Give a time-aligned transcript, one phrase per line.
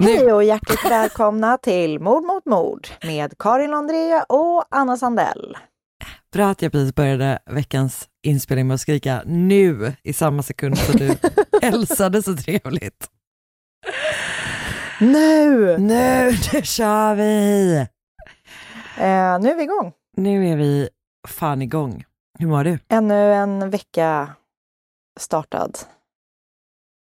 [0.00, 5.56] Hej och hjärtligt välkomna till Mord mot mord med Karin Andrea och Anna Sandell.
[6.32, 10.96] Bra att jag precis började veckans inspelning med att skrika nu i samma sekund som
[10.96, 11.16] du
[11.62, 13.10] hälsade så trevligt.
[15.00, 15.78] Nu!
[15.78, 17.74] Nu, nu kör vi!
[18.96, 19.92] Eh, nu är vi igång.
[20.16, 20.88] Nu är vi
[21.28, 22.04] fan igång.
[22.38, 22.78] Hur mår du?
[22.88, 24.34] Ännu en vecka
[25.20, 25.78] startad.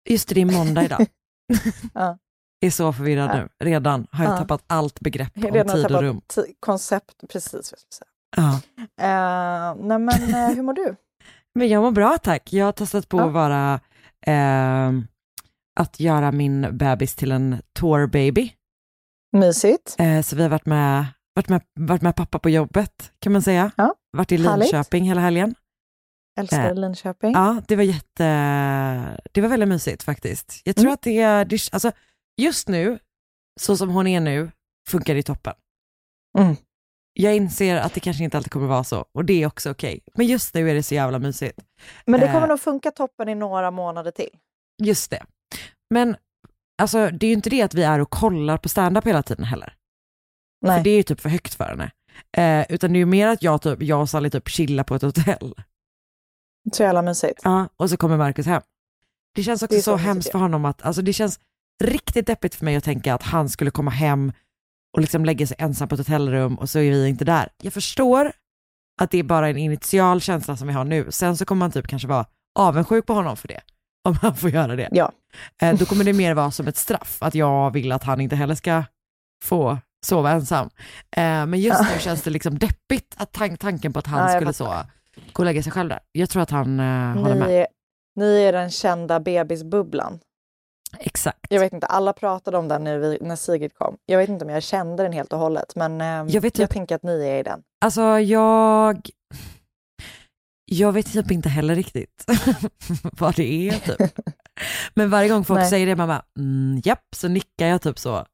[0.08, 1.06] Just det, det är måndag idag.
[1.94, 2.18] Ja.
[2.61, 3.34] Är så förvirrad Ja.
[3.36, 3.48] nu.
[3.64, 4.36] Redan har jag Ja.
[4.39, 6.20] tappat allt begrepp om Redan tid och rum.
[6.61, 7.75] koncept, precis.
[8.36, 8.61] Ja.
[9.00, 10.97] Eh, nej men eh, hur mår du?
[11.55, 12.52] Men jag mår bra tack.
[12.52, 13.25] Jag har testat på Ja.
[13.27, 13.80] att vara,
[14.27, 15.06] ehm,
[15.80, 18.52] att göra min bebis till en tour baby.
[19.36, 19.96] Mysigt?
[19.98, 23.42] Eh, så vi har varit med, varit, med, varit med pappa på jobbet kan man
[23.42, 23.70] säga.
[23.77, 23.95] Ja.
[24.17, 24.73] Varit i Härligt.
[24.73, 25.55] Linköping hela helgen.
[26.40, 27.33] Älskar Linköping.
[27.33, 28.24] Ja, det var jätte,
[29.33, 30.61] det var väldigt mysigt faktiskt.
[30.64, 30.95] Jag tror Mm.
[30.95, 31.92] att det, är- det, alltså
[32.40, 32.98] just nu,
[33.61, 34.51] så som hon är nu,
[34.89, 35.55] funkar det toppen.
[36.39, 36.56] Mm.
[37.12, 40.01] Jag inser att det kanske inte alltid kommer vara så och det är också okej.
[40.14, 41.58] Men just nu är det så jävla mysigt.
[42.06, 42.33] Men det eh.
[42.33, 44.30] kommer nog funka toppen i några månader till.
[44.83, 45.24] Just det.
[45.90, 46.17] Men
[46.83, 49.45] alltså, det är ju inte det att vi är och kollar på stand-up hela tiden
[49.45, 49.74] heller.
[50.61, 50.77] Nej.
[50.77, 51.90] För det är ju typ för högt för henne.
[52.36, 54.95] Eh, utan det är ju mer att jag, typ, jag och Sally typ chillar på
[54.95, 55.55] ett hotell.
[56.72, 57.40] Så jävla mysigt.
[57.45, 58.62] Ja, och så kommer Marcus hem.
[59.34, 61.40] Det känns också Det så så hemskt för honom att, alltså det känns
[61.80, 64.33] riktigt deppigt för mig att tänka att han skulle komma hem
[64.96, 67.48] och liksom lägga sig ensam på ett hotellrum och så är vi inte där.
[67.63, 68.33] Jag förstår
[69.02, 71.07] att det är bara en initial känsla som vi har nu.
[71.11, 72.27] Sen så kommer man typ kanske vara
[72.58, 73.61] avundsjuk på honom för det.
[74.08, 74.89] Om han får göra det.
[74.92, 75.13] Ja.
[75.63, 78.36] Eh, då kommer det mer vara som ett straff, att jag vill att han inte
[78.36, 78.85] heller ska
[79.45, 80.70] få sova ensam.
[81.17, 84.36] Eh, men just nu känns det liksom deppigt att tan- tanken på att han Ja,
[84.39, 84.64] skulle så
[85.33, 86.01] gå och lägga sig själv där.
[86.13, 86.86] Jag tror att han eh,
[87.23, 87.51] håller Ni med.
[87.51, 87.67] är,
[88.17, 90.20] ni är den kända bebisbubblan.
[90.98, 91.39] Exakt.
[91.48, 93.96] Jag vet inte, alla pratade om den nu vi- när Sigrid kom.
[94.06, 96.55] Jag vet inte om jag kände den helt och hållet, men eh, Jag jag, vet
[96.55, 97.62] typ- tänker att ni är i den.
[97.84, 99.11] Alltså jag...
[100.73, 102.24] Jag vet typ inte heller riktigt
[103.18, 104.18] vad det är typ.
[104.95, 105.70] Men varje gång folk Nej.
[105.70, 108.27] säger det, man bara, mm, japp, så nickar jag typ så Och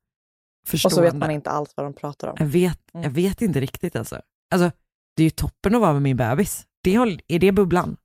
[0.67, 0.95] förstående.
[0.95, 2.37] så vet man inte alls vad de pratar om.
[2.39, 3.05] Jag vet, Mm.
[3.05, 4.21] jag vet inte riktigt alltså.
[4.55, 4.71] Alltså,
[5.17, 6.67] det är ju toppen att vara med min bebis.
[6.83, 6.95] Det
[7.29, 7.97] är det bubblan?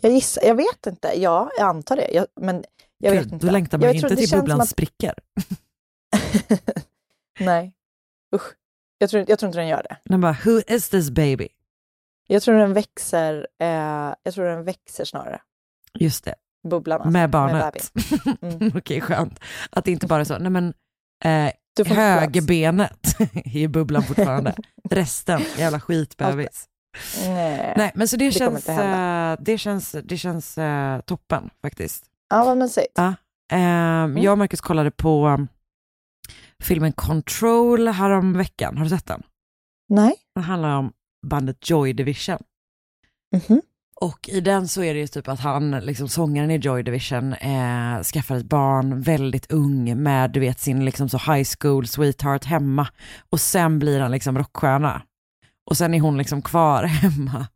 [0.00, 1.12] Jag gissar, jag vet inte.
[1.20, 2.10] Ja, jag antar det.
[2.12, 2.64] Jag, men
[2.98, 3.46] jag vet Gud, inte.
[3.46, 5.14] Då längtar man Jag ju inte det till känns bubblan att- spricker.
[7.40, 7.72] Nej.
[8.34, 8.52] Usch.
[8.98, 9.96] Jag tror, jag tror inte den gör det.
[10.04, 11.48] Den bara, who is this baby?
[12.28, 15.40] Jag tror den växer, eh, jag tror den växer snarare.
[15.98, 16.34] Just det,
[16.68, 17.10] Bubblan alltså.
[17.10, 17.92] med barnet.
[18.42, 18.72] Mm.
[18.76, 19.40] Okej, skönt.
[19.70, 20.74] Att det inte bara är så, nej men
[21.24, 21.52] eh,
[21.86, 24.54] högerbenet är i bubblan fortfarande.
[24.90, 26.68] Resten, jävla skitbebis.
[27.24, 27.74] Nej.
[27.76, 29.32] Nej, men så det, det känns, inte hända.
[29.32, 32.04] eh, det känns, det känns eh, toppen faktiskt.
[32.28, 32.92] Ja, vad mysigt.
[32.94, 33.14] Ja.
[33.52, 35.48] Eh, Jag och Marcus kollade på um,
[36.62, 38.76] filmen Control härom veckan.
[38.76, 39.22] Har du sett den?
[39.88, 40.14] Nej.
[40.34, 40.92] Den handlar om
[41.26, 42.38] bandet Joy Division.
[43.48, 43.62] Mhm.
[44.00, 47.32] Och i den så är det ju typ att han, liksom sångaren i Joy Division,
[47.32, 52.44] eh, skaffar ett barn väldigt ung med du vet sin liksom så high school sweetheart
[52.44, 52.88] hemma.
[53.30, 55.02] Och sen blir han liksom rockstjärna.
[55.70, 57.46] Och sen är hon liksom kvar hemma.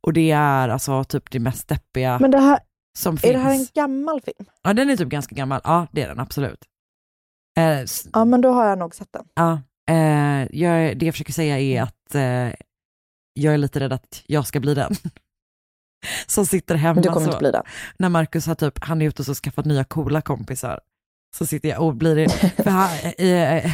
[0.00, 2.58] Och det är alltså typ det mest deppiga Men det här,
[2.98, 3.32] som är finns.
[3.32, 4.48] det här en gammal film?
[4.62, 6.64] Ja den är typ ganska gammal, ja det är den absolut.
[7.58, 9.24] Eh, Ja, men då har jag nog sett den.
[9.34, 9.60] Ja,
[9.90, 12.54] eh, jag, det jag försöker säga är att eh,
[13.32, 14.94] jag är lite rädd att jag ska bli den.
[16.26, 17.62] Som sitter hemma Men du kommer så, inte bli det.
[17.98, 20.80] när Markus har typ, han är ute och så skaffat nya coola kompisar.
[21.36, 22.28] Så sitter jag och blir
[22.62, 22.88] för han,
[23.18, 23.70] eh,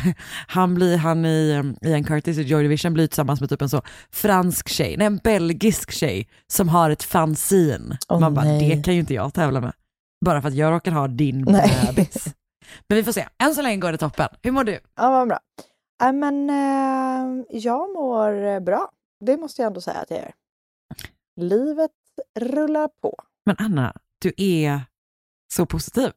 [0.49, 3.69] han blir, han i, i en Curtis i Joy Division blir tillsammans med typ en
[3.69, 7.99] så fransk tjej, nej en belgisk tjej som har ett fanzine.
[8.09, 8.77] Åh, Man bara, nej.
[8.77, 9.73] det kan ju inte jag tävla med.
[10.25, 12.25] Bara för att jag råkar ha din bebis.
[12.89, 14.29] Men vi får se, än så länge går det toppen.
[14.43, 14.81] Hur mår du?
[14.97, 15.39] Ja, vad bra.
[15.99, 18.91] Ja, men eh, jag mår eh, bra.
[19.25, 20.33] Det måste jag ändå säga att jag gör.
[21.41, 21.91] Livet
[22.41, 23.15] rullar på.
[23.47, 24.81] Men Anna, du är
[25.55, 26.11] så positiv.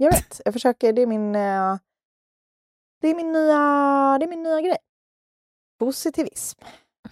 [0.00, 0.92] Jag vet, jag försöker.
[0.92, 1.78] Det är min, eh,
[3.00, 4.76] det är min, nya, det är min nya grej.
[5.78, 6.60] Positivism.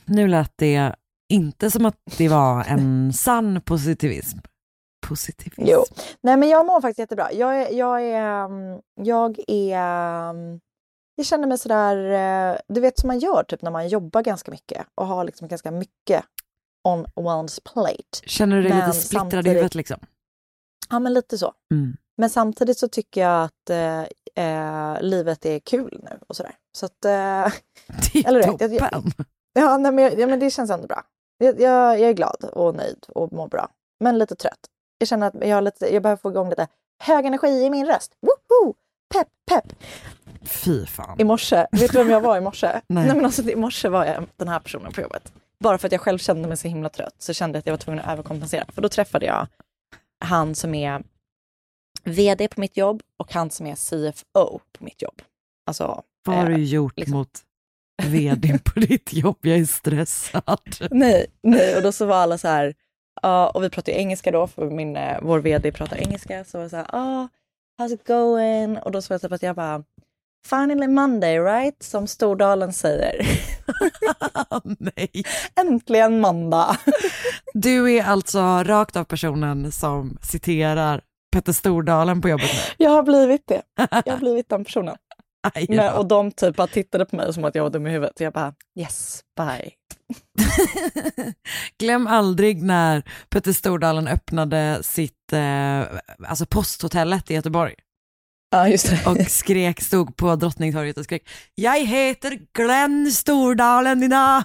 [0.05, 0.95] Nu lät det
[1.29, 4.39] inte som att det var en sann positivism.
[5.09, 5.63] Positivism.
[5.67, 5.85] Jo.
[6.21, 7.33] Nej, men jag mår faktiskt jättebra.
[7.33, 9.81] Jag är, jag är, mm, jag är,
[10.31, 10.61] mm,
[11.15, 11.97] jag känner mig sådär,
[12.53, 15.49] eh, du vet som man gör typ när man jobbar ganska mycket och har liksom
[15.49, 16.25] ganska mycket
[16.85, 18.27] on one's plate.
[18.27, 19.97] Känner du dig Men lite splittrad i huvudet liksom?
[20.91, 21.53] Ja, men lite så.
[21.73, 21.97] Mm.
[22.17, 24.03] Men samtidigt så tycker jag att eh,
[24.45, 26.55] eh, livet är kul nu och sådär.
[26.79, 27.11] Så att, eh,
[28.13, 29.13] Det är Eller rätt, jag- jag- toppen.
[29.53, 31.03] ja, nej, men, jag- ja, men det känns ändå bra.
[31.39, 33.69] Jag, jag, är glad och nöjd och mår bra.
[34.01, 34.59] Men lite trött.
[34.99, 36.69] Jag känner att jag, har lite, jag behöver få igång lite
[37.03, 38.13] hög energi i min röst.
[38.21, 38.75] Woho!
[39.15, 39.73] Pepp, pepp!
[40.43, 41.21] Fy fan.
[41.21, 42.81] I morse, vet du vem jag var i morse?
[42.87, 43.07] Nej.
[43.15, 45.33] men alltså, I morse var jag den här personen på jobbet.
[45.61, 47.73] Bara för att jag själv kände mig så himla trött så kände jag att jag
[47.73, 48.65] var tvungen att överkompensera.
[48.69, 49.47] För då träffade jag
[50.25, 51.03] han som är
[52.07, 55.23] VD på mitt jobb och han som är CFO på mitt jobb.
[55.67, 57.17] Alltså, Vad har eh, du gjort liksom.
[57.17, 57.41] mot
[58.03, 59.39] vdn på ditt jobb?
[59.41, 60.77] Jag är stressad.
[60.91, 62.75] Nej, nej, och då så var alla så här,
[63.23, 66.59] ja, och vi pratar ju engelska då, för min, eh, vår vd pratar engelska, så
[66.59, 67.29] var det så här, ah,
[67.81, 68.79] how's it going?
[68.79, 69.85] Och då så var det typ att jag bara,
[70.51, 71.83] finally Monday right?
[71.83, 73.27] Som Stordalen säger.
[74.79, 75.25] Nej.
[75.61, 76.77] Äntligen måndag!
[77.55, 81.01] Du är alltså rakt av personen som citerar
[81.37, 82.61] Petter Stordalen på jobbet nu.
[82.85, 83.63] Jag har blivit det.
[84.05, 84.97] Jag har blivit den personen.
[85.55, 85.93] Aj, Men, ja.
[85.99, 88.21] och de typ bara tittade på mig som att jag var dum i huvudet.
[88.21, 89.71] Jag bara, yes, bye.
[91.79, 95.81] Glöm aldrig när Petter Stordalen öppnade sitt, eh,
[96.29, 97.75] alltså posthotellet i Göteborg
[98.51, 99.11] Ja, just det.
[99.11, 104.43] och skrek, stod på Drottningtorget och skrek Jag heter Glenn Stordalen idag.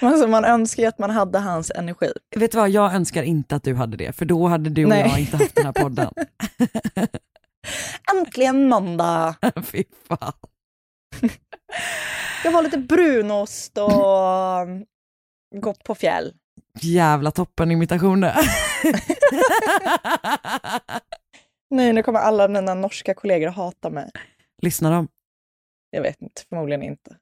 [0.00, 2.12] Alltså, man önskar ju att man hade hans energi.
[2.36, 4.88] Vet du vad, jag önskar inte att du hade det, för då hade du och
[4.90, 5.08] Nej.
[5.08, 6.10] jag inte haft den här podden.
[8.16, 9.34] Äntligen måndag!
[9.64, 10.32] Fy fan.
[12.44, 13.90] Jag var lite brunost och
[15.60, 16.32] gått på fjäll.
[16.80, 18.34] Jävla toppen-imitationer.
[21.70, 24.10] Nej, nu kommer alla mina norska kollegor hata mig.
[24.62, 25.08] Lyssnar de?
[25.90, 27.16] Jag vet inte, förmodligen inte.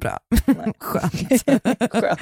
[0.00, 0.18] Bra.
[0.78, 1.42] Skönt.
[1.92, 2.20] Skönt.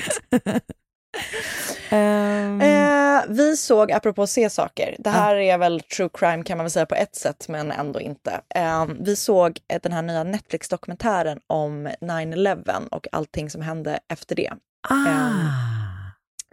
[1.90, 6.64] Ehm, Eh, vi såg, apropå se saker, det här är väl true crime kan man
[6.64, 8.40] väl säga på ett sätt, men ändå inte.
[8.54, 14.36] Eh, vi såg eh, den här nya Netflix-dokumentären om 9-11 och allting som hände efter
[14.36, 14.52] det.
[14.88, 14.94] ah.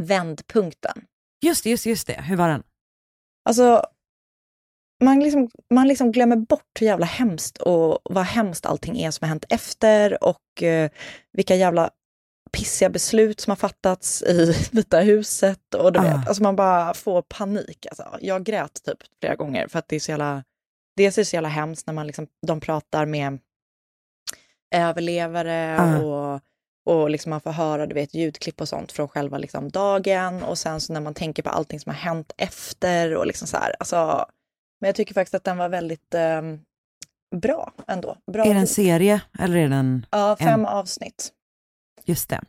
[0.01, 1.01] Vändpunkten.
[1.45, 2.21] Just det, just just det.
[2.21, 2.63] Hur var den?
[3.49, 3.83] Alltså,
[5.03, 9.25] man liksom, man liksom glömmer bort hur jävla hemskt och vad hemskt allting är som
[9.25, 10.89] har hänt efter och eh,
[11.33, 11.89] vilka jävla
[12.51, 15.73] pissiga beslut som har fattats i Vita huset.
[15.77, 16.03] Och du Ah.
[16.03, 17.85] vet, alltså man bara får panik.
[17.89, 18.17] Alltså.
[18.21, 20.43] Jag grät typ flera gånger för att det är så jävla,
[20.97, 23.39] dels är det så jävla hemskt när man liksom, de pratar med
[24.75, 25.99] överlevare Ah.
[25.99, 26.41] och
[26.87, 30.43] och liksom man får höra du vet, ljudklipp och sånt från själva liksom dagen.
[30.43, 33.15] Och sen så när man tänker på allting som har hänt efter.
[33.15, 34.25] och liksom så här, alltså,
[34.81, 36.41] Men jag tycker faktiskt att den var väldigt eh,
[37.35, 38.17] bra ändå.
[38.31, 41.31] Bra Är det en serie eller är den, Ja, fem en- avsnitt.
[42.05, 42.41] just det.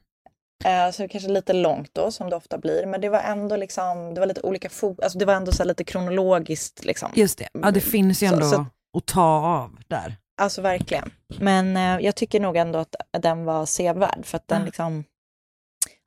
[0.64, 2.86] Eh, så kanske lite långt då, som det ofta blir.
[2.86, 4.68] Men det var ändå liksom, det var lite olika
[5.02, 6.84] alltså det var ändå så lite kronologiskt.
[6.84, 7.10] Liksom.
[7.14, 8.66] Just det, ja det finns ju Så- ändå så-
[8.98, 9.22] att ta
[9.62, 10.16] av där.
[10.38, 11.10] Alltså verkligen.
[11.40, 14.64] Men eh, jag tycker nog ändå att den var sevärd för att den Ah.
[14.64, 15.04] liksom,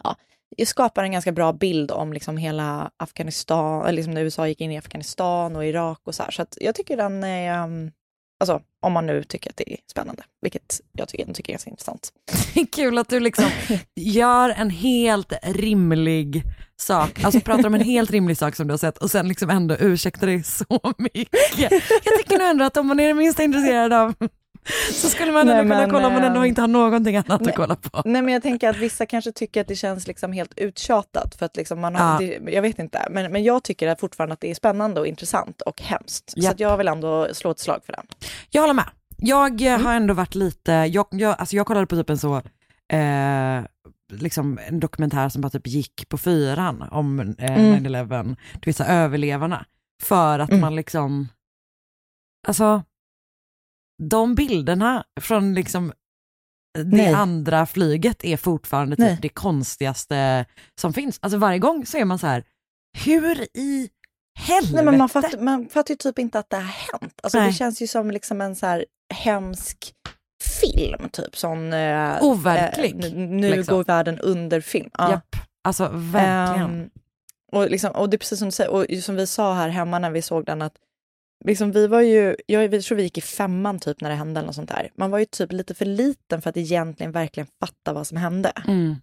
[0.04, 4.62] ja, det skapar en ganska bra bild om liksom hela Afghanistan, liksom när USA gick
[4.62, 6.32] in i Afghanistan och Irak och så här.
[6.32, 7.92] Så jag tycker den är, um,
[8.40, 11.54] alltså om man nu tycker att det är spännande, vilket jag tycker, jag tycker är
[11.54, 12.14] ganska intressant.
[12.72, 13.46] Kul att du liksom
[13.96, 16.44] gör en helt rimlig
[16.78, 19.50] sak, alltså pratar om en helt rimlig sak som du har sett och sen liksom
[19.50, 21.40] ändå ursäktar dig så mycket.
[22.04, 24.14] Jag tycker nog ändå att om man är det minsta intresserad av
[24.94, 27.50] så skulle man ändå kunna kolla om man ändå eh, inte har någonting annat nej.
[27.50, 28.02] att kolla på.
[28.06, 31.46] Nej men jag tänker att vissa kanske tycker att det känns liksom helt uttjatat för
[31.46, 32.40] att liksom man har, Ja.
[32.40, 35.08] det, jag vet inte, men, men jag tycker att fortfarande att det är spännande och
[35.08, 36.34] intressant och hemskt.
[36.36, 36.46] Japp.
[36.46, 38.06] Så att jag vill ändå slå ett slag för den.
[38.50, 38.90] Jag håller med.
[39.18, 42.36] Jag eh, har ändå varit lite, jag, jag, alltså jag kollade på typ en så,
[42.94, 43.64] eh,
[44.12, 47.86] liksom en dokumentär som bara typ gick på fyran om eh, Mm.
[47.86, 49.66] 9-11, du vet så överlevarna.
[50.04, 50.62] För att Mm.
[50.62, 51.28] man liksom,
[52.48, 52.84] alltså,
[54.00, 55.94] de bilderna från liksom
[56.78, 57.14] det Nej.
[57.14, 60.46] andra flyget är fortfarande typ det konstigaste
[60.82, 61.20] som finns.
[61.22, 62.44] Alltså varje gång så är man så här,
[63.06, 63.90] hur i
[64.40, 64.76] helvete?
[64.76, 67.20] Nej, men man, fattar, man fattar ju typ inte att det har hänt.
[67.24, 67.48] Alltså, Nej.
[67.48, 69.94] det känns ju som liksom en så här hemsk
[70.62, 71.38] film, typ.
[71.38, 73.76] Sån, eh, Overklig, eh, nu liksom.
[73.76, 74.90] går världen under film.
[74.98, 75.12] Ja.
[75.12, 76.82] Japp, alltså verkligen.
[76.82, 76.90] Ehm,
[77.52, 80.00] och, liksom, och det är precis som du säger, och som vi sa här hemma
[80.00, 80.74] när vi såg den, att
[81.46, 84.52] liksom vi var ju, jag tror vi gick i femman typ när det hände eller
[84.52, 84.90] sånt där.
[84.96, 88.52] Man var ju typ lite för liten för att egentligen verkligen fatta vad som hände.
[88.68, 88.96] Mm.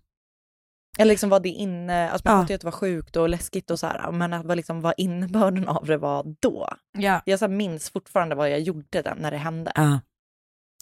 [0.99, 2.41] Eller liksom vad det inne, alltså man Ja.
[2.41, 4.81] fattade ju att det var sjukt och läskigt och så här, men att vad, liksom,
[4.81, 6.69] vad innebörden av det var då.
[6.99, 7.23] Ja.
[7.25, 9.73] Jag så här, minns fortfarande vad jag gjorde den när det hände.
[9.75, 10.01] ja,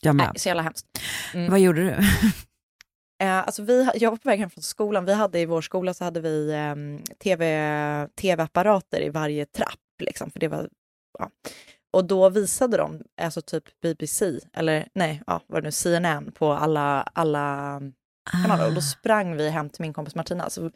[0.02, 0.26] jag med.
[0.26, 0.86] Nej, så jävla hemskt.
[1.34, 1.50] Mm.
[1.50, 1.90] Vad gjorde du?
[3.24, 5.04] Eh, alltså vi, jag var på väg hem från skolan.
[5.04, 9.78] Vi hade i vår skola så hade vi ehm, TV, tv-apparater i varje trapp.
[10.02, 10.68] Liksom, för det var,
[11.18, 11.30] ja.
[11.92, 16.52] Och då visade de, alltså typ BBC, eller nej, ja, vad det nu, CNN på
[16.52, 17.80] alla, alla
[18.42, 18.64] kanaler.
[18.64, 18.66] Ah.
[18.66, 20.70] Och då sprang vi hem till min kompis Martina, alltså,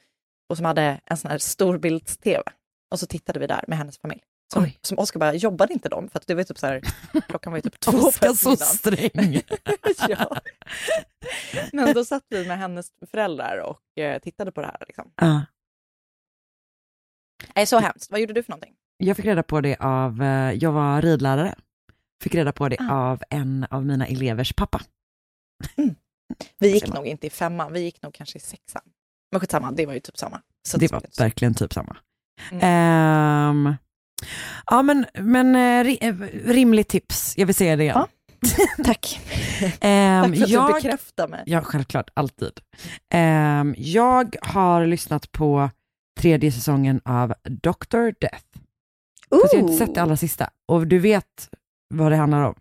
[0.49, 2.43] och som hade en sån här storbilds-tv.
[2.91, 4.23] Och så tittade vi där med hennes familj.
[4.53, 4.79] Som, Oj.
[4.83, 6.09] som Oskar bara, jobbade inte de?
[6.09, 6.81] För att det var ju typ så här,
[7.29, 9.43] klockan var ju typ två på Oskar så eftermiddagen.
[9.43, 9.43] sträng.
[10.09, 10.37] ja.
[11.73, 14.85] Men då satt vi med hennes föräldrar och eh, tittade på det här.
[14.87, 15.13] Liksom.
[15.17, 15.43] Ja.
[17.55, 18.11] Nej, så hemskt.
[18.11, 18.75] Vad gjorde du för någonting?
[18.99, 21.55] Jag fick reda på det av, eh, jag var ridlärare,
[22.23, 22.93] fick reda på det Ah.
[22.93, 24.81] av en av mina elevers pappa.
[26.59, 28.83] Vi gick nog inte i femman, vi gick nog kanske i sexan.
[29.33, 30.41] Men skitsamma, det var ju typ samma.
[30.69, 31.97] Så Det var så- verkligen typ samma.
[32.51, 32.61] Mm.
[32.63, 33.77] Ehm,
[34.67, 36.15] ja men, men eh, eh,
[36.45, 37.85] rimligt tips, jag vill säga det.
[37.85, 38.09] Ja.
[38.85, 39.21] Tack.
[39.81, 41.43] Ehm, Tack för att jag, du bekräftar mig.
[41.47, 42.61] Ja, självklart, alltid.
[43.15, 45.71] Ehm, jag har lyssnat på
[46.21, 48.13] tredje säsongen av Dr.
[48.21, 48.45] Death.
[49.31, 50.51] Fast jag har inte sett det allra sista.
[50.67, 51.49] Och du vet
[51.95, 52.55] vad det handlar om?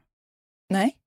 [0.69, 0.97] Nej,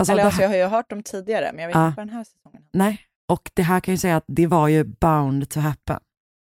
[0.00, 1.86] Alltså, eller det alltså, här, jag har ju hört dem tidigare, men jag vet Ja.
[1.86, 2.62] inte vad den här säsongen.
[2.72, 6.00] Nej, och det här kan jag säga att det var ju bound to happen.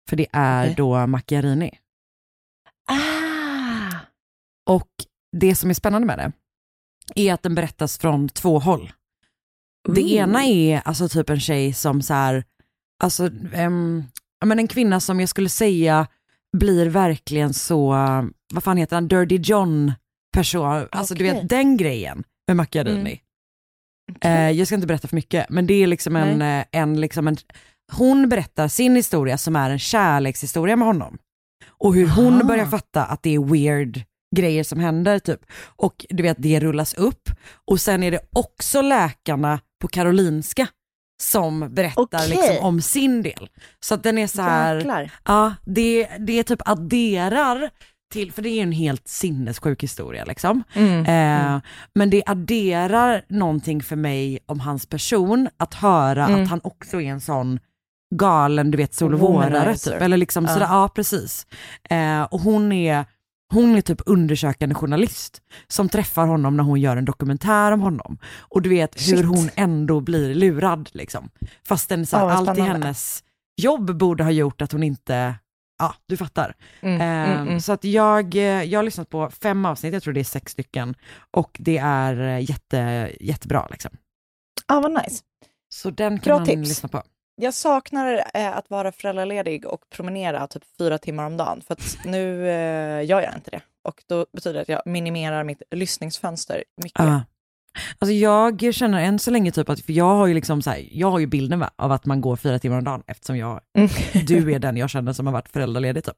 [0.10, 0.75] För det är Okej.
[0.77, 1.80] då Macchiarini.
[2.92, 3.96] Ah!
[4.70, 4.89] Och
[5.38, 6.32] det som är spännande med det
[7.16, 8.92] är att den berättas från två håll.
[9.94, 10.12] Det Ooh.
[10.13, 12.44] ena är alltså typ en tjej som så här,
[13.04, 13.24] alltså
[14.39, 16.08] ja, men en kvinna som jag skulle säga
[16.58, 17.89] blir verkligen så,
[18.54, 19.94] vad fan heter han, Dirty John
[20.34, 21.42] person, alltså du Okej.
[21.42, 23.22] vet den grejen med Macchiarini.
[24.22, 24.50] Mm.
[24.50, 27.27] Eh, jag ska inte berätta för mycket, men det är liksom en, eh, en, liksom
[27.27, 27.38] en,
[27.92, 31.18] hon berättar sin historia som är en kärlekshistoria med honom.
[31.68, 32.44] Och hur hon Aha.
[32.44, 34.04] börjar fatta att det är weird
[34.36, 35.39] grejer som händer typ.
[35.62, 37.30] Och du vet, det rullas upp.
[37.66, 40.68] Och sen är det också läkarna på Karolinska
[41.21, 42.29] som berättar Okej.
[42.29, 43.50] liksom om sin del.
[43.79, 45.12] Så att den är så här, Jäklar.
[45.25, 47.69] ja det, det typ adderar
[48.13, 50.63] till, för det är ju en helt sinnessjuk historia liksom.
[50.74, 51.05] Mm.
[51.05, 51.62] Eh,
[51.95, 56.43] Men det adderar någonting för mig om hans person, att höra Mm.
[56.43, 57.59] att han också är en sån
[58.15, 60.01] galen, du vet, sol och vårare typ.
[60.01, 60.53] Eller liksom Ja.
[60.53, 61.47] sådär, ja precis.
[61.89, 63.05] Eh, och hon är,
[63.54, 68.18] hon är typ undersökande journalist som träffar honom när hon gör en dokumentär om honom.
[68.39, 69.25] Och du vet hur Shit.
[69.25, 71.30] hon ändå blir lurad liksom.
[71.68, 73.24] Fastän så här, vad allt i hennes
[73.62, 75.36] jobb borde ha gjort att hon inte,
[75.80, 76.56] ja du fattar.
[76.82, 77.01] Mm.
[77.01, 77.60] Eh, Mm, mm.
[77.60, 80.51] Så att jag, eh, jag har lyssnat på fem avsnitt, jag tror det är sex
[80.51, 80.96] stycken,
[81.32, 83.68] och det är eh, jätte, jättebra.
[83.72, 83.92] Liksom.
[84.68, 85.24] Ja, vad nice.
[85.70, 86.70] Så den kan Bra man tips.
[86.70, 87.04] lyssna på.
[87.41, 91.62] Jag saknar eh, att vara föräldraledig och promenera typ fyra timmar om dagen.
[91.67, 93.62] För att nu eh, gör jag inte det.
[93.84, 97.00] Och då betyder det att jag minimerar mitt lyssningsfönster mycket.
[97.00, 97.22] Ja.
[98.00, 100.88] Alltså jag känner än så länge typ att, för jag har ju liksom så här,
[100.91, 103.62] jag har ju bilden va, av att man går fyra timmar om dagen eftersom jag,
[103.77, 103.89] Mm.
[104.25, 106.17] du är den jag känner som har varit föräldraledig typ.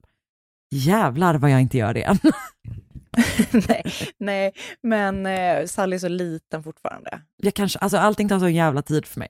[0.71, 2.17] Jävlar vad jag inte gör det än.
[3.67, 3.83] nej,
[4.17, 4.51] nej,
[4.83, 7.21] men eh, Sally är så liten fortfarande.
[7.37, 9.27] Jag kanske, alltså allting tar så jävla tid för mig.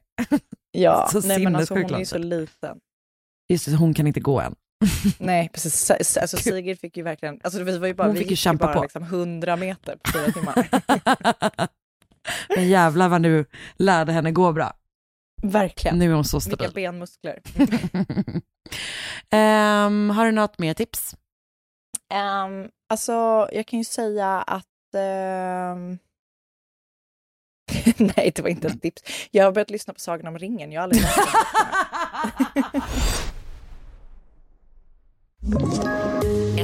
[0.72, 2.78] Ja, Så nej, men alltså, hon är ju så liten.
[3.50, 4.56] Just det, hon kan inte gå än.
[5.18, 5.92] Nej, precis.
[6.18, 8.66] Alltså, Sigrid fick ju verkligen, alltså, vi var ju bara, Hon vi fick ju kämpa
[8.66, 8.82] bara på.
[8.82, 10.70] Liksom 100 meter på fyra timmar.
[12.56, 13.46] Men jävlar vad du
[13.76, 14.74] lärde henne gå bra.
[15.44, 16.00] verkligen.
[16.00, 16.72] Nu är hon så Vilka stabil.
[16.74, 17.40] benmuskler.
[19.30, 21.16] Ehm, har du något mer tips?
[22.14, 24.66] Um, alltså, jag kan ju säga att...
[24.96, 25.98] ehm,
[27.98, 29.04] Nej, det var inte ett tips.
[29.32, 30.72] Jag har börjat lyssna på Sagan om ringen.
[30.72, 31.04] Jag har aldrig.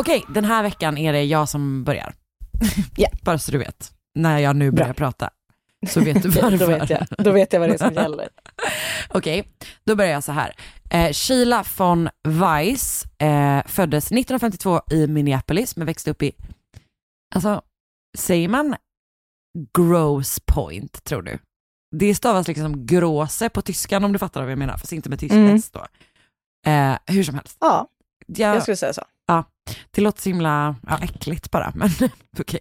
[0.00, 2.14] Okej, den här veckan är det jag som börjar.
[2.96, 3.08] Ja.
[3.22, 5.30] Bara så du vet, när jag nu börjar prata.
[5.88, 6.58] Så vet du varför.
[6.58, 8.28] Då vet jag, då vet jag vad det är som gäller.
[9.08, 9.48] Okej,
[9.84, 10.54] då börjar jag så här.
[10.90, 16.32] Eh, Sheila von Weiss eh, föddes 1952 i Minneapolis men växte upp i,
[17.34, 17.62] alltså
[18.18, 18.76] säger man
[19.78, 21.38] Gross Point tror du?
[21.96, 25.08] Det stavas liksom som gråse på tyskan om du fattar vad jag menar, fast inte
[25.08, 25.60] med tysk Mm.
[25.72, 25.86] Då.
[26.70, 27.56] Eh, hur som helst.
[27.60, 27.88] Ja,
[28.26, 29.02] Jag, jag skulle säga så.
[29.90, 31.90] Det låter så himla ja, äckligt bara, men
[32.38, 32.60] okej.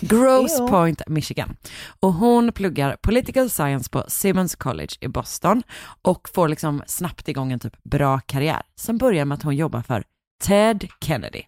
[0.00, 0.68] Gross Jo.
[0.68, 1.56] Point, Michigan.
[2.00, 5.62] Och hon pluggar political science på Simmons College i Boston
[6.02, 9.82] och får liksom snabbt igång en typ bra karriär som börjar med att hon jobbar
[9.82, 10.04] för
[10.44, 11.42] Ted Kennedy.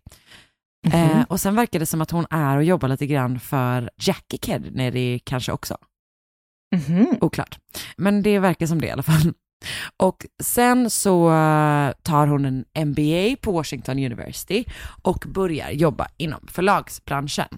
[0.93, 4.39] Eh, och sen verkar det som att hon är och jobbar lite grann för Jackie
[4.43, 5.77] Kennedy kanske också.
[6.77, 7.19] Mhm.
[7.21, 7.59] Oklart.
[7.97, 9.33] Men det verkar som det i alla fall.
[9.97, 14.65] Och sen så eh, tar hon en MBA på Washington University
[15.03, 17.49] och börjar jobba inom förlagsbranschen.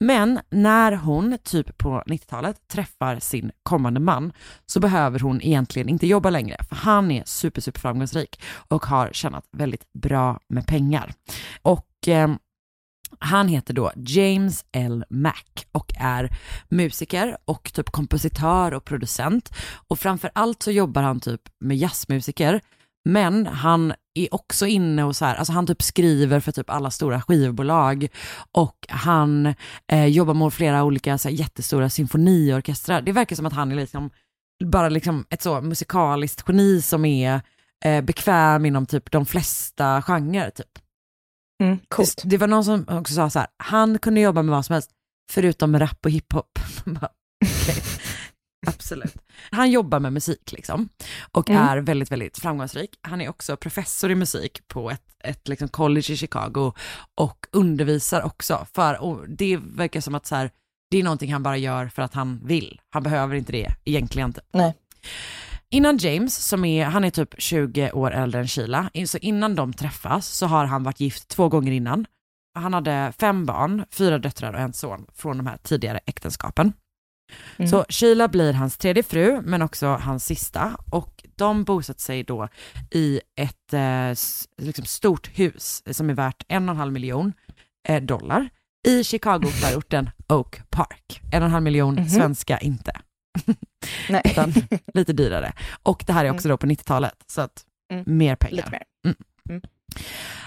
[0.00, 4.32] Men när hon, typ på 90-talet, träffar sin kommande man
[4.66, 9.10] så behöver hon egentligen inte jobba längre för han är super, super framgångsrik och har
[9.12, 11.12] tjänat väldigt bra med pengar.
[11.62, 12.28] Och eh,
[13.18, 15.04] han heter då James L.
[15.10, 16.36] Mack och är
[16.68, 19.54] musiker och typ kompositör och producent.
[19.88, 22.60] Och framför allt så jobbar han typ med jazzmusiker.
[23.04, 26.90] Men han är också inne och så här, alltså han typ skriver för typ alla
[26.90, 28.08] stora skivbolag
[28.52, 29.54] och han
[29.92, 33.02] eh, jobbar med flera olika så här, jättestora symfoniorkestrar.
[33.02, 34.10] Det verkar som att han är liksom
[34.64, 37.40] bara liksom ett så musikaliskt geni som är
[37.84, 40.87] eh, bekväm inom typ de flesta genrer typ.
[41.62, 42.22] Mm, coolt.
[42.22, 44.72] Det, det var någon som också sa så här, han kunde jobba med vad som
[44.72, 44.90] helst,
[45.32, 46.58] förutom rap och hiphop.
[48.66, 49.14] Absolut.
[49.50, 50.88] Han jobbar med musik liksom
[51.32, 51.62] och Mm.
[51.62, 52.90] är väldigt, väldigt framgångsrik.
[53.02, 56.72] Han är också professor i musik på ett, ett liksom college i Chicago
[57.14, 58.66] och undervisar också.
[58.74, 60.50] För, och det verkar som att så här,
[60.90, 62.80] det är någonting han bara gör för att han vill.
[62.90, 64.32] Han behöver inte det egentligen.
[64.32, 64.44] Typ.
[64.52, 64.74] Nej.
[65.70, 69.72] Innan James, som är, han är typ 20 år äldre än Sheila, så innan de
[69.72, 72.06] träffas så har han varit gift två gånger innan.
[72.54, 76.72] Han hade fem barn, fyra döttrar och en son från de här tidigare äktenskapen.
[77.56, 77.68] Mm.
[77.70, 80.76] Så Sheila blir hans tredje fru, men också hans sista.
[80.90, 82.48] Och de bosatte sig då
[82.90, 84.14] i ett eh,
[84.64, 87.32] liksom stort hus som är värt en och en halv miljon
[87.88, 88.48] eh, dollar
[88.86, 91.20] i Chicago-förorten Oak Park.
[91.32, 92.08] En och en halv miljon Mhm.
[92.08, 92.92] svenska inte,
[94.08, 94.52] Nej, utan
[94.94, 95.52] lite dyrare.
[95.82, 98.04] Och det här är också då på 90-talet, så att Mm.
[98.06, 98.56] mer pengar.
[98.56, 98.82] lite mer.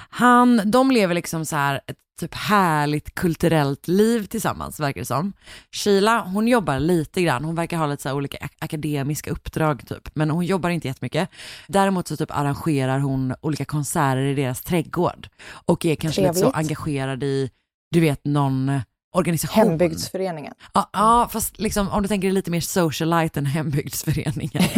[0.09, 5.33] Han, de lever liksom så här ett typ härligt kulturellt liv tillsammans verkar det som.
[5.71, 10.15] Sheila, hon jobbar lite grann, hon verkar ha lite så olika ak- akademiska uppdrag typ,
[10.15, 11.29] men hon jobbar inte jättemycket.
[11.67, 15.27] Däremot så typ arrangerar hon olika konserter i deras trädgård
[15.65, 16.55] och är kanske lite så Trevligt.
[16.57, 17.49] engagerad i,
[17.91, 19.67] du vet någon organisation.
[19.69, 20.53] Hembygdsföreningen.
[20.73, 24.63] Ja, ja, fast liksom om du tänker dig lite mer socialite än hembygdsföreningen.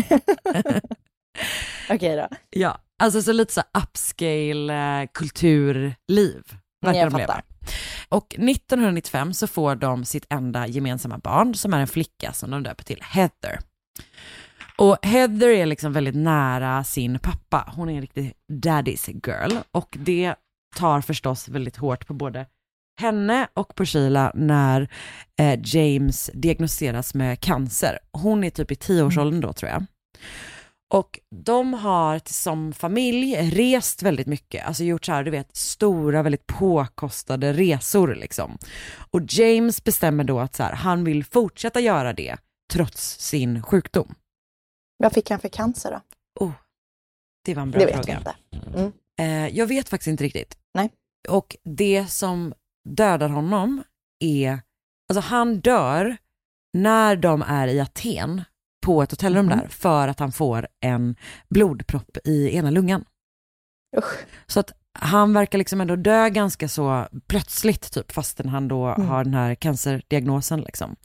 [1.89, 2.27] Okej då.
[2.49, 6.43] Ja, alltså så lite så upscale eh, kulturliv.
[6.81, 7.27] Verkar Jag de leva.
[7.27, 7.43] fattar.
[8.09, 12.63] Och 1995 så får de sitt enda gemensamma barn som är en flicka som de
[12.63, 13.59] döper till Heather.
[14.77, 17.73] Och Heather är liksom väldigt nära sin pappa.
[17.75, 20.35] Hon är en riktig daddy's girl och det
[20.75, 22.45] tar förstås väldigt hårt på både
[23.01, 24.89] henne och på Sheila när
[25.39, 27.99] eh, James diagnostiseras med cancer.
[28.11, 29.85] Hon är typ i tioårsåldern då tror jag.
[30.93, 36.23] Och de har som familj rest väldigt mycket, alltså gjort så här, du vet, stora,
[36.23, 38.57] väldigt påkostade resor liksom.
[39.11, 42.37] Och James bestämmer då att så här, han vill fortsätta göra det
[42.73, 44.15] trots sin sjukdom.
[44.97, 46.01] Vad fick han för cancer då?
[46.45, 46.51] Oh,
[47.45, 48.13] det var en bra det vet fråga.
[48.13, 48.79] jag inte.
[48.79, 48.91] Mm.
[49.19, 50.57] Eh, jag vet faktiskt inte riktigt.
[50.73, 50.89] Nej.
[51.29, 52.53] Och det som
[52.89, 53.83] dödar honom
[54.19, 54.59] är,
[55.09, 56.17] alltså han dör
[56.77, 58.41] när de är i Aten
[58.85, 59.57] på ett hotellrum Mhm.
[59.59, 61.15] där för att han får en
[61.49, 63.05] blodpropp i ena lungan.
[63.97, 64.25] Usch.
[64.47, 69.07] Så att han verkar liksom ändå dö ganska så plötsligt typ fastän han då Mm.
[69.07, 70.95] har den här cancerdiagnosen liksom.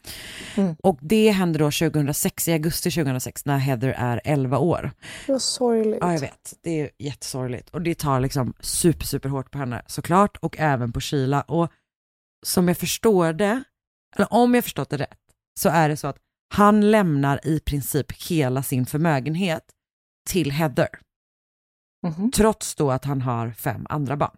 [0.56, 0.76] Mm.
[0.82, 4.90] Och det händer då 2006, i augusti 2006 när Heather är 11 år.
[5.28, 5.98] Var sorgligt.
[6.00, 9.82] Ja jag vet, det är jättesorgligt och det tar liksom super super hårt på henne
[9.86, 11.72] såklart och även på Sheila och
[12.46, 13.62] som jag förstår det,
[14.16, 15.18] eller om jag förstått det rätt,
[15.60, 16.16] så är det så att
[16.54, 19.62] han lämnar i princip hela sin förmögenhet
[20.28, 20.88] till Heather.
[22.08, 22.30] Mhm.
[22.30, 24.36] Trots då att han har fem andra barn.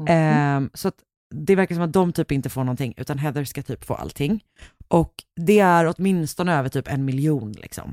[0.00, 0.06] Mhm.
[0.10, 1.02] Ehm, så att
[1.34, 4.44] det verkar som att de typ inte får någonting, utan Heather ska typ få allting.
[4.88, 7.92] Och det är åtminstone över typ en miljon liksom.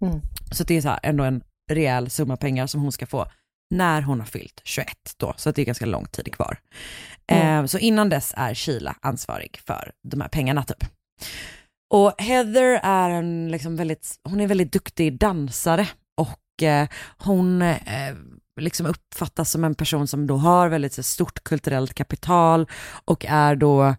[0.00, 0.20] Mm.
[0.52, 3.26] Så det är så här, ändå en rejäl summa pengar som hon ska få
[3.70, 6.58] när hon har fyllt 21 då, så det är ganska lång tid kvar.
[7.26, 7.46] Mm.
[7.46, 10.84] Ehm, så innan dess är Sheila ansvarig för de här pengarna typ.
[11.94, 15.88] Och Heather är en liksom väldigt, hon är väldigt duktig dansare eh,
[17.18, 17.76] hon eh,
[18.60, 22.66] liksom uppfattas som en person som då har väldigt så, stort kulturellt kapital
[23.04, 23.94] och är då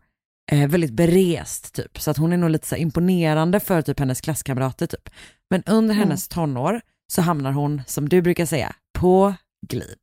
[0.52, 2.00] eh, väldigt berest typ.
[2.02, 5.10] Så att hon är nog lite så imponerande för typ hennes klasskamrater typ.
[5.50, 6.08] Men under Mm.
[6.08, 6.82] hennes tonår
[7.14, 9.34] så hamnar hon, som du brukar säga, på
[9.68, 10.00] glid.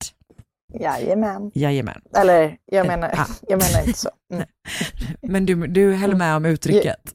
[0.81, 1.51] Jajamän.
[1.55, 2.01] Jajamän.
[2.17, 3.27] Eller jag menar, Ah.
[3.49, 4.11] jag menar inte så.
[4.33, 4.45] Mm.
[5.23, 7.15] Men du, du höll med om uttrycket.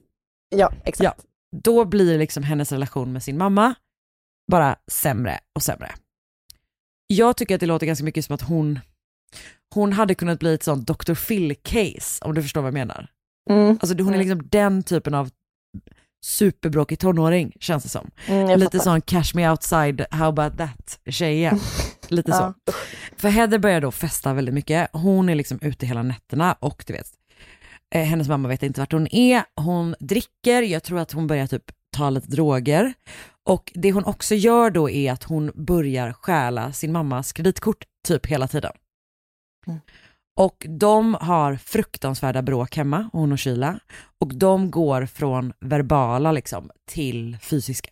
[0.56, 1.04] Ja, exakt.
[1.04, 1.14] Ja,
[1.56, 3.74] då blir liksom hennes relation med sin mamma
[4.50, 5.92] bara sämre och sämre.
[7.06, 8.80] Jag tycker att det låter ganska mycket som att hon,
[9.74, 11.14] hon hade kunnat bli ett sånt Dr.
[11.14, 13.08] Phil-case, om du förstår vad jag menar.
[13.50, 13.78] Mm.
[13.80, 15.30] Alltså hon är liksom den typen av
[16.24, 18.10] superbråkig tonåring, känns det som.
[18.26, 18.78] Mm, Lite fattar.
[18.78, 21.60] sån cash me outside, how about that tjejen.
[22.08, 22.54] Lite så.
[22.66, 22.72] Ja.
[23.16, 24.90] För Heather börjar då festa väldigt mycket.
[24.92, 27.06] Hon är liksom ute hela nätterna och du vet,
[27.94, 29.42] eh, hennes mamma vet inte vart hon är.
[29.54, 31.64] Hon dricker, jag tror att hon börjar typ
[31.96, 32.94] ta lite droger.
[33.48, 38.26] Och det hon också gör då är att hon börjar stjäla sin mammas kreditkort typ
[38.26, 38.72] hela tiden.
[39.66, 39.80] Mm.
[40.36, 43.80] Och de har fruktansvärda bråk hemma, hon och Sheila.
[44.18, 47.90] Och de går från verbala liksom till fysiska.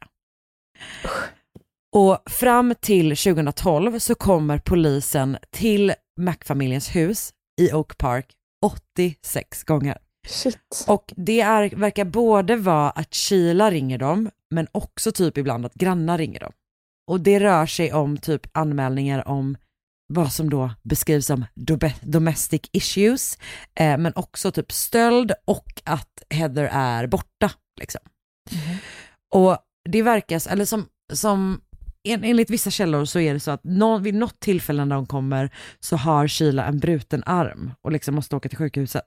[1.92, 7.30] Och fram till 2012 så kommer polisen till Mac-familjens hus
[7.60, 8.26] i Oak Park
[8.64, 9.98] 86 gånger.
[10.28, 10.84] Shit.
[10.88, 15.74] Och det är, verkar både vara att Sheila ringer dem, men också typ ibland att
[15.74, 16.52] grannar ringer dem.
[17.06, 19.56] Och det rör sig om typ anmälningar om
[20.08, 21.44] vad som då beskrivs som
[22.00, 23.38] domestic issues,
[23.74, 27.50] eh, men också typ stöld och att Heather är borta.
[27.80, 28.00] Liksom.
[29.34, 31.60] Och det verkar, eller som, som
[32.02, 35.06] en, enligt vissa källor så är det så att nå, vid något tillfälle när de
[35.06, 39.04] kommer så har Sheila en bruten arm och liksom måste åka till sjukhuset.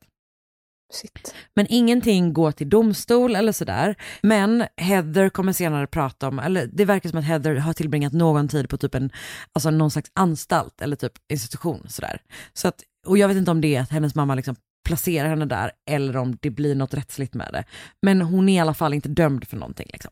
[0.92, 1.36] Shit.
[1.54, 3.96] Men ingenting går till domstol eller sådär.
[4.22, 8.48] Men Heather kommer senare prata om, eller det verkar som att Heather har tillbringat någon
[8.48, 9.12] tid på typ en,
[9.54, 12.22] alltså någon slags anstalt eller typ institution sådär.
[12.54, 15.46] Så att, och jag vet inte om det är att hennes mamma liksom placerar henne
[15.46, 17.64] där eller om det blir något rättsligt med det.
[18.02, 20.12] Men hon är i alla fall inte dömd för någonting liksom.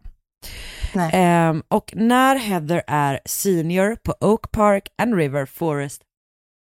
[0.94, 1.12] Nej.
[1.14, 6.02] Ehm, och när Heather är senior på Oak Park and River Forest,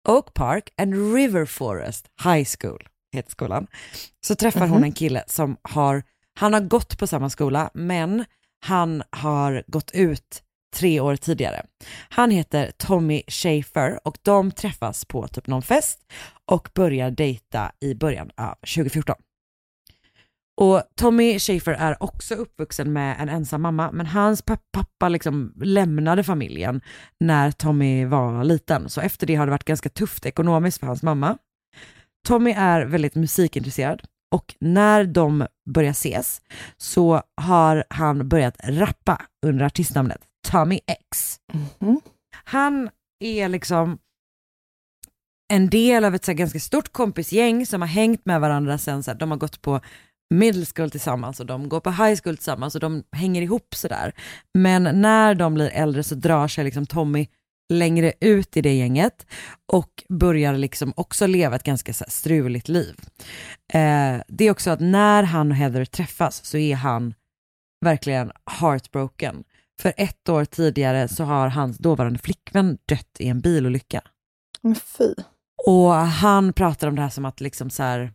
[0.07, 3.67] Oak Park and River Forest High School, heter skolan,
[4.27, 4.83] så träffar hon Mhm.
[4.83, 6.03] en kille som har,
[6.39, 8.25] han har gått på samma skola, men
[8.65, 10.41] han har gått ut
[10.75, 11.65] tre år tidigare.
[12.09, 15.99] Han heter Tommy Schaefer och de träffas på typ någon fest
[16.51, 19.15] och börjar dejta i början av 2014.
[20.61, 25.53] Och Tommy Schaefer är också uppvuxen med en ensam mamma, men hans pa- pappa liksom
[25.61, 26.81] lämnade familjen
[27.19, 28.89] när Tommy var liten.
[28.89, 31.37] Så efter det har det varit ganska tufft ekonomiskt för hans mamma.
[32.25, 34.01] Tommy är väldigt musikintresserad
[34.35, 36.41] och när de börjar ses
[36.77, 41.37] så har han börjat rappa under artistnamnet Tommy X.
[41.79, 42.01] Mhm.
[42.43, 43.97] Han är liksom
[45.53, 49.11] en del av ett så ganska stort kompisgäng som har hängt med varandra sen så
[49.11, 49.81] här, de har gått på
[50.33, 54.13] middle school tillsammans och de går på high school tillsammans och de hänger ihop sådär.
[54.53, 57.27] Men när de blir äldre så drar sig liksom Tommy
[57.69, 59.25] längre ut i det gänget
[59.65, 62.95] och börjar liksom också leva ett ganska så struligt liv.
[63.73, 67.13] Eh, det är också att när han och Heather träffas så är han
[67.85, 69.43] verkligen heartbroken.
[69.81, 74.01] För ett år tidigare så har hans dåvarande flickvän dött i en bilolycka.
[74.61, 75.13] Men fy.
[75.67, 78.13] Och han pratar om det här som att liksom så här,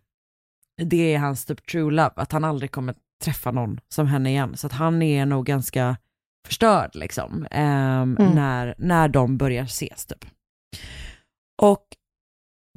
[0.83, 4.57] det är hans typ true love, att han aldrig kommer träffa någon som henne igen.
[4.57, 5.97] Så att han är nog ganska
[6.46, 8.33] förstörd liksom, ehm, Mm.
[8.35, 10.24] när, när de börjar ses typ.
[11.62, 11.85] Och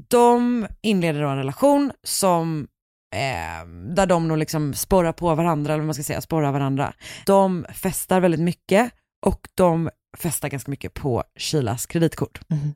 [0.10, 2.68] de inleder då en relation som
[3.16, 6.94] ehm, där de nog liksom sporrar på varandra, eller vad man ska säga, sporrar varandra.
[7.26, 8.92] De festar väldigt mycket
[9.26, 12.42] och de festar ganska mycket på Sheilas kreditkort.
[12.50, 12.74] Mhm.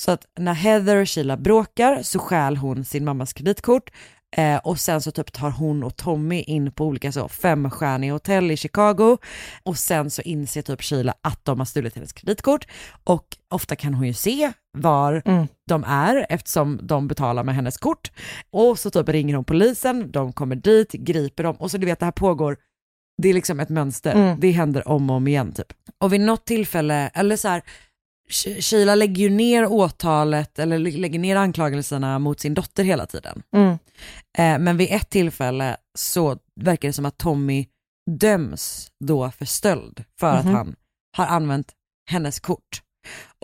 [0.00, 3.90] Så att när Heather och Sheila bråkar så stjäl hon sin mammas kreditkort
[4.36, 8.50] eh, och sen så typ tar hon och Tommy in på olika så femstjärniga hotell
[8.50, 9.18] i Chicago
[9.62, 12.66] och sen så inser typ Sheila att de har stulit hennes kreditkort
[13.04, 15.46] och ofta kan hon ju se var Mm.
[15.68, 18.10] de är eftersom de betalar med hennes kort
[18.52, 21.98] och så typ ringer hon polisen, de kommer dit, griper dem och så du vet
[21.98, 22.56] det här pågår
[23.22, 24.40] det är liksom ett mönster, Mm.
[24.40, 25.66] det händer om och om igen typ.
[26.00, 27.62] Och vid något tillfälle, eller så här,
[28.60, 33.42] Sheila lägger ju ner åtalet eller lä- lägger ner anklagelserna mot sin dotter hela tiden.
[33.56, 33.70] Mm.
[34.38, 37.66] Eh, men vid ett tillfälle så verkar det som att Tommy
[38.10, 40.38] döms då för stöld för Mhm.
[40.38, 40.74] att han
[41.16, 41.72] har använt
[42.10, 42.82] hennes kort.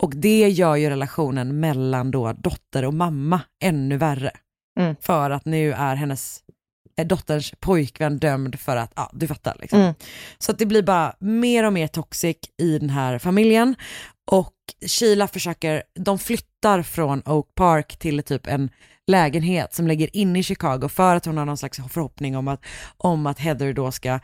[0.01, 4.31] Och det gör ju relationen mellan då dotter och mamma ännu värre.
[4.79, 4.95] Mm.
[5.01, 6.39] För att nu är hennes
[6.99, 9.79] eh, dotterns pojkvän dömd för att, ja du fattar liksom.
[9.81, 9.93] Mm.
[10.37, 13.75] Så att det blir bara mer och mer toxic i den här familjen.
[14.31, 14.53] Och
[14.87, 18.69] Sheila försöker, de flyttar från Oak Park till typ en
[19.07, 22.61] lägenhet som ligger inne i Chicago för att hon har någon slags förhoppning om att,
[22.97, 24.19] om att Heather då ska,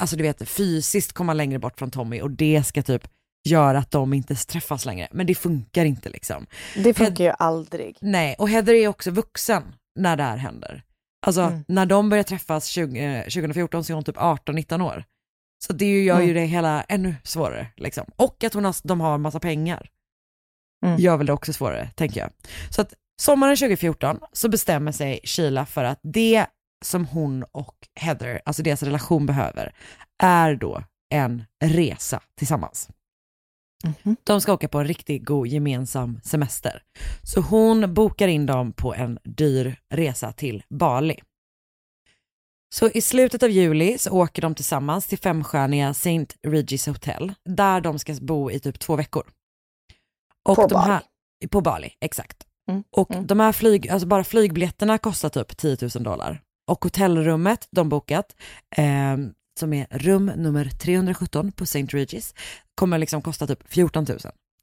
[0.00, 3.08] alltså du vet fysiskt komma längre bort från Tommy och det ska typ
[3.48, 5.08] göra att de inte träffas längre.
[5.10, 6.46] Men det funkar inte liksom.
[6.76, 7.96] Det funkar ju aldrig.
[8.00, 9.62] Nej, och Heather är också vuxen
[9.98, 10.82] när det här händer.
[11.26, 11.64] Alltså Mm.
[11.68, 15.04] när de börjar träffas 20, eh, 2014 så är hon typ 18-19 år.
[15.58, 16.34] Så det gör ju Mm.
[16.34, 17.66] det hela ännu svårare.
[17.76, 18.04] Liksom.
[18.16, 19.88] Och att hon har, de har massa pengar
[20.86, 21.00] Mm.
[21.00, 22.30] gör väl det också svårare, tänker jag.
[22.70, 26.46] Så att sommaren 2014 så bestämmer sig Sheila för att det
[26.84, 29.74] som hon och Heather, alltså deras relation behöver,
[30.22, 30.82] är då
[31.14, 32.88] en resa tillsammans.
[33.84, 34.16] Mhm.
[34.24, 36.82] De ska åka på en riktigt god gemensam semester.
[37.22, 41.20] Så hon bokar in dem på en dyr resa till Bali.
[42.74, 46.26] Så i slutet av juli så åker de tillsammans till femstjärniga St.
[46.42, 49.26] Regis Hotel, där de ska bo i typ två veckor.
[50.48, 50.90] Och På de Bali.
[50.90, 51.02] Här,
[51.50, 52.36] på Bali, exakt.
[52.70, 53.26] Mm, Och mm.
[53.26, 56.42] de här flyg, alltså bara flygbiljetterna kostar typ 10 000 dollar.
[56.70, 58.36] Och hotellrummet de bokat,
[58.76, 59.16] eh,
[59.60, 61.82] som är rum nummer 317 på St.
[61.86, 62.34] Regis,
[62.74, 64.18] kommer liksom kosta typ 14 000.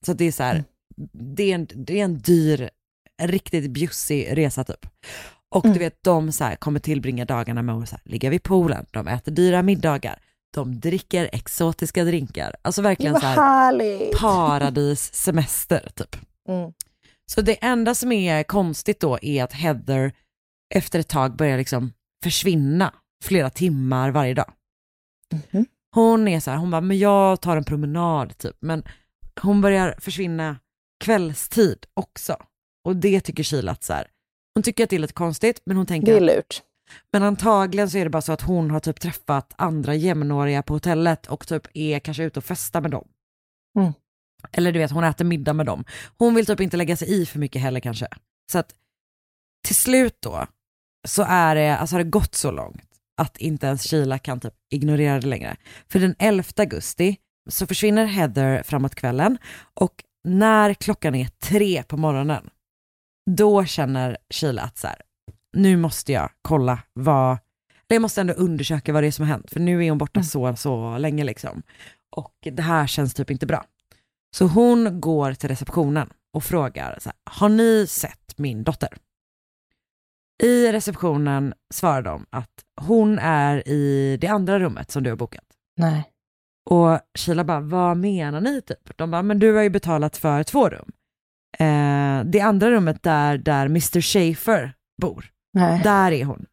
[0.05, 1.09] Så det är så här, Mm.
[1.35, 2.69] det, är en, det är en dyr,
[3.17, 4.85] en riktigt bjussig resa typ.
[5.55, 5.73] Och Mm.
[5.73, 8.85] du vet, de så här, kommer tillbringa dagarna med att så här, ligga vid poolen,
[8.91, 10.19] de äter dyra middagar,
[10.53, 12.55] de dricker exotiska drinkar.
[12.61, 13.35] Alltså verkligen så här
[14.19, 16.15] paradissemester typ.
[16.49, 16.73] Mm.
[17.31, 20.11] Så det enda som är konstigt då är att Heather
[20.75, 24.51] efter ett tag börjar liksom försvinna flera timmar varje dag.
[25.51, 25.65] Mhm.
[25.95, 28.83] Hon är så här, hon bara, men jag tar en promenad typ, men
[29.41, 30.57] hon börjar försvinna
[31.03, 32.37] kvällstid också.
[32.85, 34.07] Och det tycker Sheila att så här,
[34.55, 36.61] hon tycker att det är lite konstigt, men hon tänker Det är lurt.
[37.11, 40.73] men antagligen så är det bara så att hon har typ träffat andra jämnåriga på
[40.73, 43.07] hotellet och typ är kanske ute och festar med dem.
[43.79, 43.93] Mm.
[44.51, 45.85] Eller du vet, hon äter middag med dem.
[46.17, 48.07] Hon vill typ inte lägga sig i för mycket heller kanske.
[48.51, 48.75] Så att
[49.65, 50.47] till slut då
[51.07, 52.83] så är det, alltså har det gått så långt
[53.17, 55.57] att inte ens Sheila kan typ ignorera det längre.
[55.87, 57.17] För den 11 augusti
[57.49, 59.37] så försvinner Heather framåt kvällen
[59.73, 62.49] och när klockan är tre på morgonen
[63.25, 65.01] då känner Sheila att så här,
[65.57, 69.33] nu måste jag kolla vad, eller jag måste ändå undersöka vad det är som har
[69.33, 71.63] hänt, för nu är hon borta så, så länge liksom.
[72.15, 73.65] Och det här känns typ inte bra.
[74.37, 78.97] Så hon går till receptionen och frågar, så här, har ni sett min dotter?
[80.43, 85.45] I receptionen svarar de att hon är i det andra rummet som du har bokat.
[85.77, 86.11] Nej.
[86.69, 88.97] Och Sheila bara, vad menar ni typ?
[88.97, 90.91] De bara, men du har ju betalat för två rum.
[91.59, 94.01] Eh, det andra rummet där, där Mr.
[94.01, 95.81] Schaefer bor, Nej.
[95.83, 96.45] där är hon.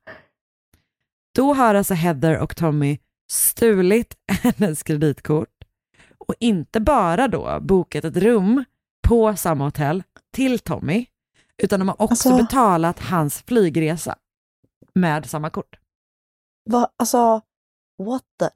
[1.34, 2.98] Då har alltså Heather och Tommy
[3.32, 5.48] stulit hennes kreditkort
[6.18, 8.64] och inte bara då bokat ett rum
[9.08, 10.02] på samma hotell
[10.34, 11.06] till Tommy,
[11.62, 14.16] utan de har också Alltså- betalat hans flygresa
[14.94, 15.78] med samma kort.
[16.70, 17.40] Va, alltså,
[18.02, 18.48] what the,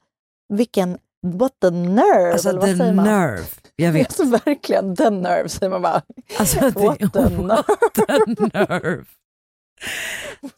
[0.55, 3.45] vilken, what the nerve, Alltså the nerve,
[3.77, 4.07] jag vet.
[4.07, 6.03] Alltså verkligen, the nerve säger man bara.
[6.39, 9.05] Alltså, det, What the what the nerve.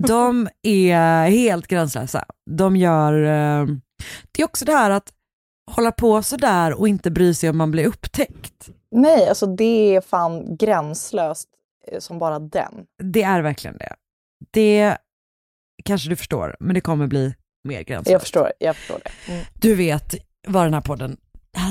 [0.09, 2.25] De är helt gränslösa.
[2.51, 3.67] De gör, eh,
[4.33, 5.13] det är också det här att
[5.71, 8.69] hålla på sådär och inte bry sig om man blir upptäckt.
[8.91, 11.49] Nej, alltså det är fan gränslöst
[11.93, 12.75] eh, som bara den.
[13.03, 13.95] Det är verkligen det.
[14.51, 14.97] Det
[15.85, 18.13] kanske du förstår, men det kommer bli mer gränslöst.
[18.13, 19.33] Jag förstår, jag förstår det.
[19.33, 19.45] Mm.
[19.55, 20.15] Du vet
[20.49, 21.17] vad den här podden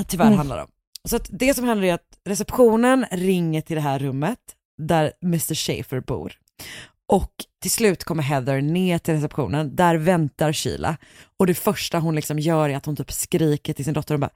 [0.08, 0.38] tyvärr Mm.
[0.38, 0.68] handlar om.
[1.08, 4.38] Så att det som händer är att receptionen ringer till det här rummet
[4.82, 5.54] där Mr.
[5.54, 6.32] Schaefer bor.
[7.12, 7.32] Och
[7.62, 10.96] till slut kommer Heather ner till receptionen, där väntar Sheila.
[11.38, 14.20] Och det första hon liksom gör är att hon typ skriker till sin dotter och
[14.20, 14.30] bara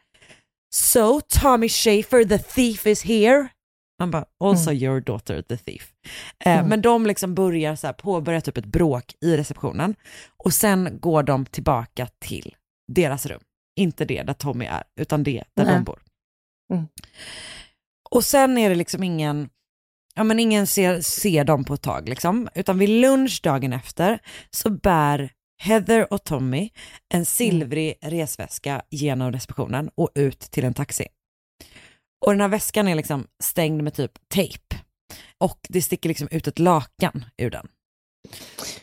[0.75, 3.49] So Tommy Schaefer the thief is here.
[3.99, 5.93] Man bara, also your daughter the thief.
[6.45, 6.69] Eh, Mm.
[6.69, 9.95] Men de liksom börjar så här, påbörjar typ ett bråk i receptionen
[10.45, 12.55] och sen går de tillbaka till
[12.93, 13.41] deras rum.
[13.81, 15.75] Inte det där Tommy är, utan det där Nej.
[15.75, 15.99] de bor.
[16.73, 16.89] Mm.
[18.11, 19.49] Och sen är det liksom ingen,
[20.15, 24.19] ja men ingen ser, ser dem på ett tag liksom, utan vid lunch dagen efter
[24.51, 25.33] så bär
[25.63, 26.71] Heather och Tommy
[27.15, 31.07] en silvrig resväska genom receptionen och ut till en taxi.
[32.27, 34.77] Och den här väskan är liksom stängd med typ tejp
[35.39, 37.69] och det sticker liksom ut ett lakan ur den.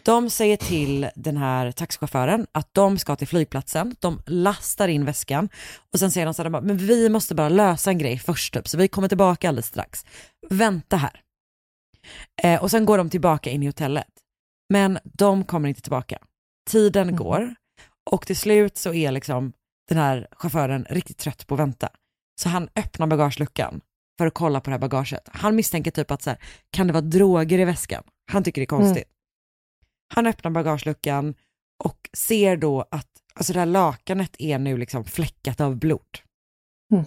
[0.04, 5.50] De säger till den här taxichauffören att de ska till flygplatsen, de lastar in väskan
[5.94, 8.68] och sen säger de så här, men vi måste bara lösa en grej först typ,
[8.68, 10.06] så vi kommer tillbaka alldeles strax.
[10.50, 11.22] Vänta här.
[12.44, 14.08] Eh, och sen går de tillbaka in i hotellet.
[14.74, 16.18] Men de kommer inte tillbaka.
[16.70, 17.56] Tiden går
[18.12, 19.54] och till slut så är liksom
[19.90, 21.90] den här chauffören riktigt trött på att vänta.
[22.42, 23.82] Så han öppnar bagageluckan
[24.18, 25.30] för att kolla på det här bagaget.
[25.32, 26.40] Han misstänker typ att så här,
[26.72, 28.04] kan det vara droger i väskan?
[28.32, 29.04] Han tycker det är konstigt.
[30.14, 31.36] Han öppnar bagageluckan
[31.84, 36.20] och ser då att alltså det här lakanet är nu liksom fläckat av blod.
[36.94, 37.06] Mm.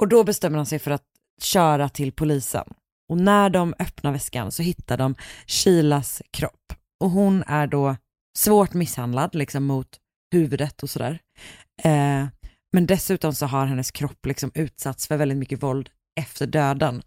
[0.00, 1.04] Och då bestämmer han sig för att
[1.42, 2.74] köra till polisen.
[3.08, 5.14] Och när de öppnar väskan så hittar de
[5.46, 6.72] Sheilas kropp.
[7.00, 7.96] Och hon är då
[8.38, 10.00] svårt misshandlad, liksom mot
[10.32, 11.18] huvudet och sådär.
[11.82, 12.26] Eh,
[12.72, 17.02] men dessutom så har hennes kropp liksom utsatts för väldigt mycket våld efter döden.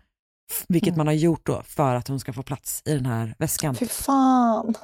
[0.68, 0.98] Vilket Mm.
[0.98, 3.76] man har gjort då för att hon ska få plats i den här väskan.
[3.76, 4.76] Fy fan.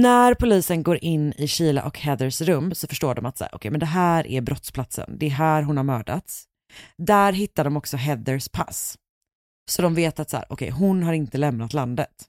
[0.00, 3.54] När polisen går in i Sheila och Heathers rum så förstår de att så här,
[3.54, 6.44] okej, men det här är brottsplatsen, det är här hon har mördats.
[6.98, 8.98] Där hittar de också Heathers pass.
[9.70, 12.24] Så de vet att så här, okej, hon har inte lämnat landet.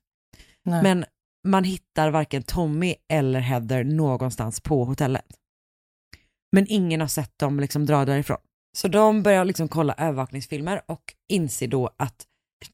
[0.66, 0.84] Nej.
[0.84, 1.06] Men
[1.48, 5.26] man hittar varken Tommy eller Heather någonstans på hotellet.
[6.52, 8.38] Men ingen har sett dem liksom dra därifrån.
[8.78, 12.26] Så de börjar liksom kolla övervakningsfilmer och inser då att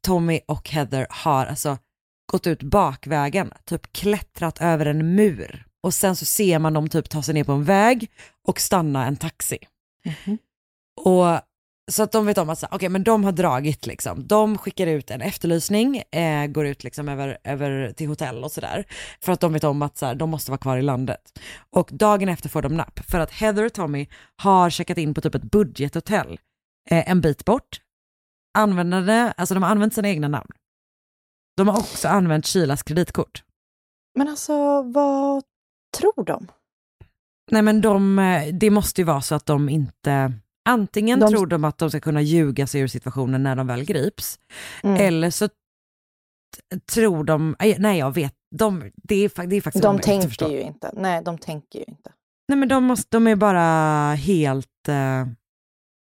[0.02, 1.78] Tommy och Heather har alltså
[2.32, 5.66] gått ut bakvägen, typ klättrat över en mur.
[5.84, 8.12] Och sen så ser man dem typ ta sig ner på en väg
[8.48, 9.58] och stanna en taxi.
[11.02, 11.42] Och
[11.90, 14.28] så att de vet om att okej men de har dragit liksom.
[14.28, 18.86] De skickar ut en efterlysning, eh, går ut liksom över, över till hotell och sådär.
[19.22, 21.40] För att de vet om att så här, de måste vara kvar i landet.
[21.70, 25.22] Och dagen efter får de napp för att Heather och Tommy har checkat in på
[25.22, 26.40] typ ett budgethotell
[26.90, 27.82] eh, en bit bort.
[28.58, 30.50] Användande, alltså de har använt sina egna namn.
[31.58, 33.44] De har också använt Kilas kreditkort.
[34.16, 35.44] Men alltså, vad
[35.98, 36.48] tror de?
[37.52, 40.34] Nej men de, eh, det måste ju vara så att de inte,
[40.70, 43.86] antingen De- tror de att de ska kunna ljuga sig ur situationen när de väl
[43.86, 44.40] grips,
[44.84, 44.96] Mm.
[45.02, 45.50] eller så
[46.92, 50.62] tror de, aj, nej jag vet, de, det, är, det är faktiskt De tänker ju
[50.62, 50.92] inte.
[50.94, 52.14] Nej, de tänker ju inte.
[52.48, 55.28] Nej men de, måste, de är bara helt eh,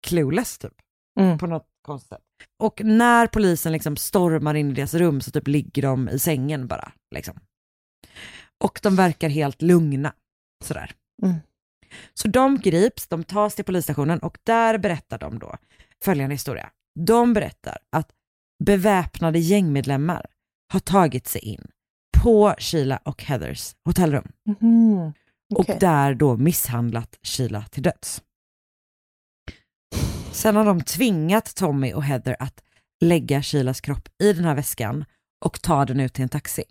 [0.08, 0.74] clueless typ,
[1.20, 1.38] Mm.
[1.38, 2.22] på något konstigt sätt.
[2.64, 6.68] Och när polisen liksom stormar in i deras rum så typ ligger de i sängen
[6.68, 6.92] bara.
[7.16, 7.40] Liksom.
[8.64, 10.14] Och de verkar helt lugna.
[10.66, 10.92] Sådär.
[11.24, 11.36] Mm.
[12.14, 15.56] Så de grips, de tas till polisstationen och där berättar de då
[16.04, 16.70] följande historia.
[17.00, 18.10] De berättar att
[18.64, 20.26] beväpnade gängmedlemmar
[20.74, 21.68] har tagit sig in
[22.24, 25.14] på Sheila och Heathers hotellrum Mhm.
[25.56, 25.74] Okej.
[25.76, 28.22] och där då misshandlat Sheila till döds.
[30.32, 32.64] Sen har de tvingat Tommy och Heather att
[33.04, 35.06] lägga Sheilas kropp i den här väskan
[35.46, 36.64] och ta den ut till en taxi.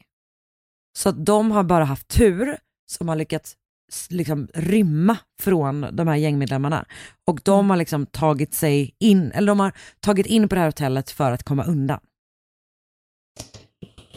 [0.98, 2.58] Så att de har bara haft tur
[2.92, 3.56] som har lyckats
[4.10, 6.86] liksom rymma från de här gängmedlemmarna.
[7.26, 10.68] Och de har liksom tagit sig in, eller de har tagit in på det här
[10.68, 12.00] hotellet för att komma undan.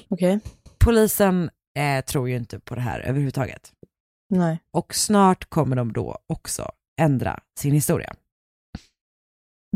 [0.09, 0.39] Okej.
[0.77, 1.49] Polisen
[1.79, 3.71] eh, tror ju inte på det här överhuvudtaget.
[4.29, 4.59] Nej.
[4.71, 8.15] och snart kommer de då också ändra sin historia.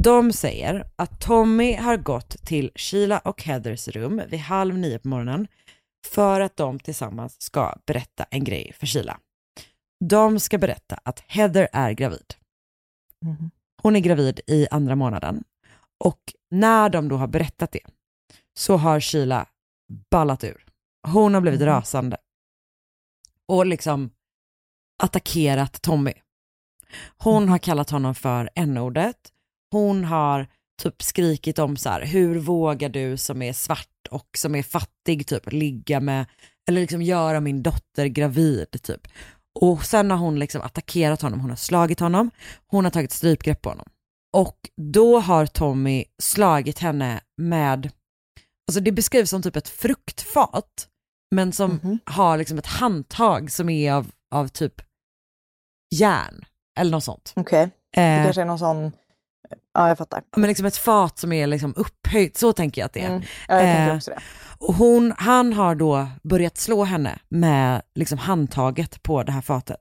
[0.01, 5.07] De säger att Tommy har gått till Sheila och Heathers rum vid halv nio på
[5.07, 5.47] morgonen
[6.07, 9.19] för att de tillsammans ska berätta en grej för Sheila.
[10.05, 12.33] De ska berätta att Heather är gravid.
[13.25, 13.51] Mhm.
[13.81, 15.43] Hon är gravid i andra månaden
[16.03, 16.19] och
[16.51, 17.83] när de då har berättat det
[18.57, 19.45] så har Sheila
[20.11, 20.65] ballat ur.
[21.07, 21.69] Hon har blivit Mhm.
[21.69, 22.17] rasande
[23.45, 24.11] och liksom
[25.03, 26.13] attackerat Tommy.
[27.17, 29.31] Hon har kallat honom för n-ordet.
[29.71, 30.47] Hon har
[30.81, 35.27] typ skrikit om så här, hur vågar du som är svart och som är fattig
[35.27, 36.25] typ ligga med,
[36.69, 39.07] eller liksom göra min dotter gravid typ.
[39.61, 42.31] Och sen har hon liksom attackerat honom, hon har slagit honom,
[42.67, 43.85] hon har tagit strypgrepp på honom.
[44.37, 47.91] Och då har Tommy slagit henne med,
[48.67, 50.87] alltså det beskrivs som typ ett fruktfat,
[51.35, 51.99] men som Mhm.
[52.05, 54.81] har liksom ett handtag som är av, av typ
[55.95, 56.45] järn
[56.79, 57.33] eller något sånt.
[57.35, 57.69] Okej.
[57.93, 58.91] Det Eh, kanske är någon sån
[59.73, 60.23] Ja, jag fattar.
[60.35, 63.09] Men liksom ett fat som är liksom upphöjt, så tänker jag att det är.
[63.09, 63.21] Mm.
[63.47, 64.21] Ja, jag tänker Eh, också det.
[64.57, 69.79] Och hon, han har då börjat slå henne med liksom handtaget på det här fatet.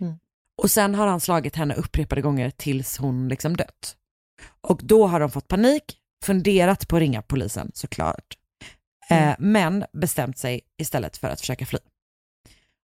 [0.00, 0.14] Mm.
[0.62, 3.96] Och sen har han slagit henne upprepade gånger tills hon liksom dött.
[4.60, 5.84] Och då har de fått panik,
[6.24, 8.36] funderat på att ringa polisen såklart.
[9.10, 9.28] Mm.
[9.28, 11.78] Eh, men bestämt sig istället för att försöka fly.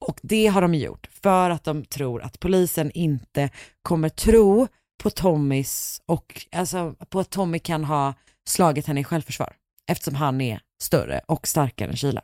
[0.01, 3.51] Och det har de gjort för att de tror att polisen inte
[3.83, 4.69] kommer tro
[5.03, 8.15] på Tommys och alltså på att Tommy kan ha
[8.49, 9.57] slagit henne i självförsvar
[9.91, 12.23] eftersom han är större och starkare än Sheila.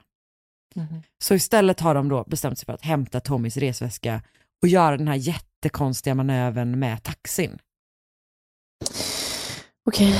[0.74, 1.02] Mhm.
[1.24, 4.22] Så istället har de då bestämt sig för att hämta Tommys resväska
[4.62, 7.58] och göra den här jättekonstiga manövern med taxin.
[9.90, 10.14] Okej.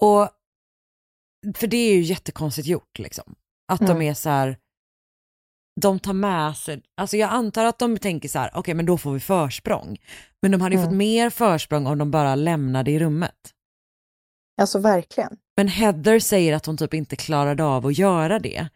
[0.00, 0.28] Och
[1.56, 3.34] för det är ju jättekonstigt gjort liksom.
[3.72, 4.02] Att de Mm.
[4.02, 4.56] är så här,
[5.80, 8.98] de tar med sig, alltså jag antar att de tänker så här, okej men då
[8.98, 9.96] får vi försprång.
[10.42, 10.90] Men de hade ju Mm.
[10.90, 13.34] fått mer försprång om de bara lämnade i rummet.
[14.60, 15.36] Alltså verkligen.
[15.56, 18.68] Men Heather säger att hon typ inte klarade av att göra det.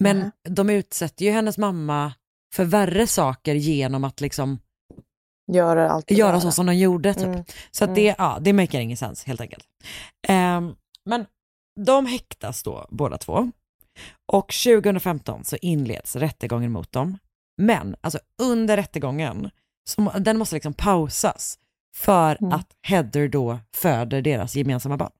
[0.00, 0.30] Men Nej.
[0.48, 2.12] de utsätter ju hennes mamma
[2.54, 4.58] för värre saker genom att liksom
[5.52, 7.14] Göra allt göra så som de gjorde.
[7.14, 7.24] Typ.
[7.24, 7.44] Mm.
[7.70, 9.64] Så att det, ja, det maker ingen sens helt enkelt.
[10.28, 10.74] Ehm,
[11.04, 11.26] men
[11.80, 13.50] de häktas då båda två.
[14.32, 17.18] Och 2015 så inleds rättegången mot dem.
[17.62, 19.50] Men alltså under rättegången,
[19.88, 21.58] så, den måste liksom pausas
[21.96, 22.52] för Mm.
[22.52, 25.10] att Heather då föder deras gemensamma barn.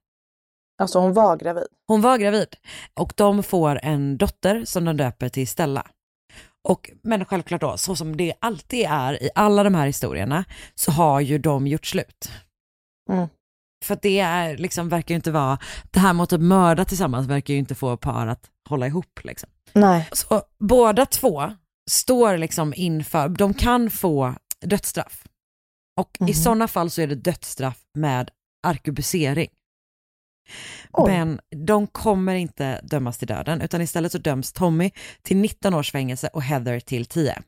[0.79, 1.66] Alltså hon var gravid.
[1.87, 2.57] Hon var gravid
[2.95, 5.87] och de får en dotter som de döper till Stella.
[6.68, 10.45] Och, men självklart då, så som det alltid är i alla de här historierna,
[10.75, 12.31] så har ju de gjort slut.
[13.11, 13.29] Mm.
[13.85, 15.59] För det är, liksom, verkar ju inte vara,
[15.91, 19.21] det här med att typ mörda tillsammans verkar ju inte få par att hålla ihop.
[19.25, 19.51] Liksom.
[19.73, 20.09] Nej.
[20.12, 21.53] Så båda två
[21.91, 25.25] står liksom inför, de kan få dödsstraff.
[26.01, 26.35] Och i Mhm.
[26.35, 28.31] sådana fall så är det dödsstraff med
[28.67, 29.49] arkebusering.
[31.07, 34.91] Men de kommer inte dömas till döden utan istället så döms Tommy
[35.23, 37.43] till 19 års fängelse och Heather till 10.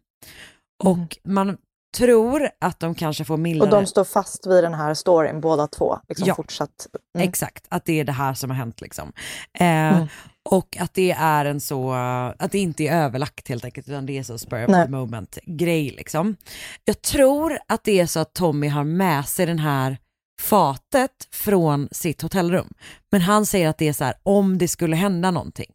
[0.85, 1.09] Och Mm.
[1.25, 1.57] man
[1.97, 3.69] tror att de kanske får mildare...
[3.71, 5.99] Och de står fast vid den här storyn båda två.
[6.09, 6.35] Liksom Ja.
[6.35, 6.87] fortsatt.
[7.15, 7.29] Mm.
[7.29, 9.13] Exakt, att det är det här som har hänt liksom.
[9.59, 10.09] Eh, Mm.
[10.51, 11.93] Och att det är en så,
[12.39, 14.85] att det inte är överlagt helt enkelt, utan det är så spur of Nej.
[14.85, 16.37] the moment grej liksom.
[16.85, 19.99] Jag tror att det är så att Tommy har med sig den här
[20.41, 22.69] fatet från sitt hotellrum.
[23.13, 25.71] Men han säger att det är så här, om det skulle hända någonting.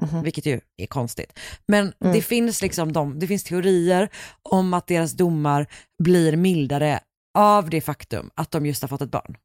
[0.00, 0.22] Mhm.
[0.22, 1.38] Vilket ju är konstigt.
[1.66, 2.12] Men Mm.
[2.14, 4.08] det finns liksom de, det finns teorier
[4.42, 5.66] om att deras domar
[6.02, 7.00] blir mildare
[7.38, 9.36] av det faktum att de just har fått ett barn.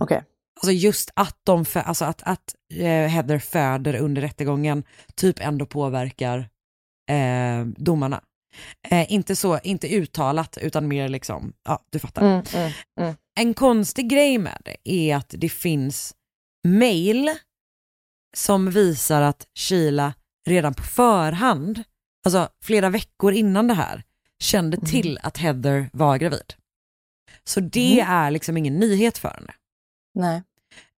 [0.00, 0.22] Okej.
[0.60, 4.84] Alltså just att, de, fö- alltså att, att eh, Heather föder under rättegången
[5.14, 6.38] typ ändå påverkar
[7.10, 8.22] eh, domarna.
[8.88, 12.22] Eh, inte så, inte uttalat utan mer liksom, ja du fattar.
[12.22, 13.14] Mm, mm, mm.
[13.40, 16.14] En konstig grej med det är att det finns
[16.68, 17.30] mail
[18.36, 20.14] som visar att Sheila
[20.48, 21.82] redan på förhand,
[22.26, 24.02] alltså flera veckor innan det här,
[24.42, 24.86] kände Mm.
[24.90, 26.54] till att Heather var gravid.
[27.44, 28.12] Så det Mm.
[28.12, 29.52] är liksom ingen nyhet för henne.
[30.16, 30.42] Nej.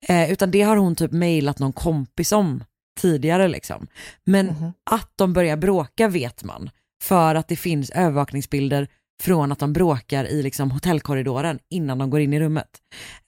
[0.09, 2.65] Eh, utan det har hon typ mejlat någon kompis om
[3.01, 3.87] tidigare liksom.
[4.25, 4.73] Men Mhm.
[4.91, 6.71] att de börjar bråka vet man.
[7.03, 8.89] För att det finns övervakningsbilder
[9.23, 12.69] från att de bråkar i liksom hotellkorridoren innan de går in i rummet.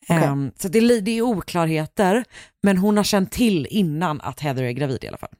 [0.09, 0.25] Okej.
[0.25, 2.25] Ehm, så det, det är oklarheter,
[2.63, 5.31] men hon har känt till innan att Heather är gravid i alla fall.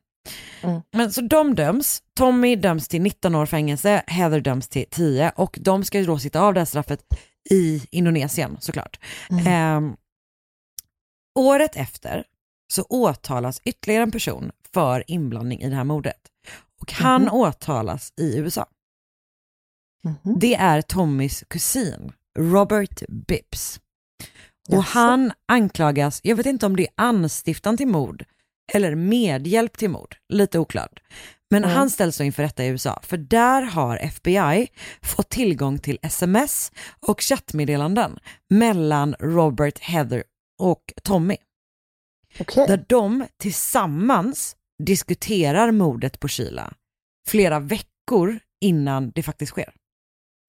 [0.63, 0.81] Mm.
[0.93, 5.59] Men så de döms, Tommy döms till 19 år fängelse, Heather döms till 10 och
[5.61, 7.01] de ska ju då sitta av det här straffet
[7.51, 8.99] i Indonesien såklart.
[9.31, 9.47] Mm.
[9.47, 9.97] Ehm,
[11.41, 12.25] året efter
[12.73, 16.17] så åtalas ytterligare en person för inblandning i det här mordet.
[16.81, 17.33] Och han Mhm.
[17.33, 18.67] åtalas i USA.
[20.05, 20.39] Mhm.
[20.39, 23.81] Det är Tommys kusin, Robert Bibbs.
[24.69, 24.99] Och Jaså?
[24.99, 28.25] han anklagas, jag vet inte om det är anstiftan till mord
[28.73, 31.01] eller medhjälp till mord, lite oklart.
[31.51, 31.77] Men Mm.
[31.77, 34.69] han ställs då inför rätta i USA, för där har FBI
[35.03, 36.73] fått tillgång till sms
[37.07, 38.19] och chattmeddelanden
[38.51, 40.23] mellan Robert, Heather
[40.61, 41.37] och Tommy.
[42.41, 42.67] Okej.
[42.67, 46.73] Där de tillsammans diskuterar mordet på Sheila
[47.29, 49.75] flera veckor innan det faktiskt sker.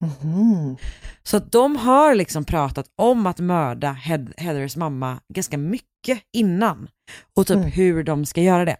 [0.00, 0.76] Mhm.
[1.22, 3.92] Så att de har liksom pratat om att mörda
[4.36, 6.88] Heathers mamma ganska mycket innan
[7.36, 7.70] och typ Mm.
[7.70, 8.76] hur de ska göra det.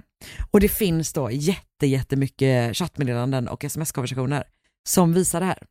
[0.50, 4.44] Och det finns då jätte, jättemycket chattmeddelanden och sms-konversationer
[4.88, 5.62] som visar det här.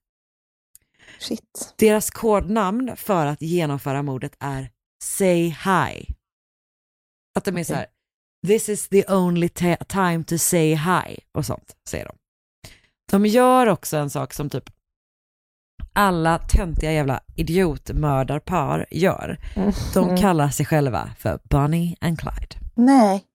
[1.20, 1.74] Shit.
[1.78, 4.70] Deras kodnamn för att genomföra mordet är
[5.04, 6.08] Say Hi.
[7.36, 7.86] Att de är så här,
[8.48, 9.50] this is the only
[9.88, 12.16] time to say hi och sånt, säger de.
[13.12, 14.70] De gör också en sak som typ
[15.94, 19.40] alla töntiga jävla idiotmördarpar gör.
[19.56, 19.72] Mm.
[19.94, 22.56] De kallar sig själva för Bonnie and Clyde.
[22.76, 23.26] Nej.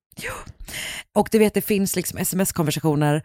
[1.12, 3.22] Och du vet, det finns liksom sms-konversationer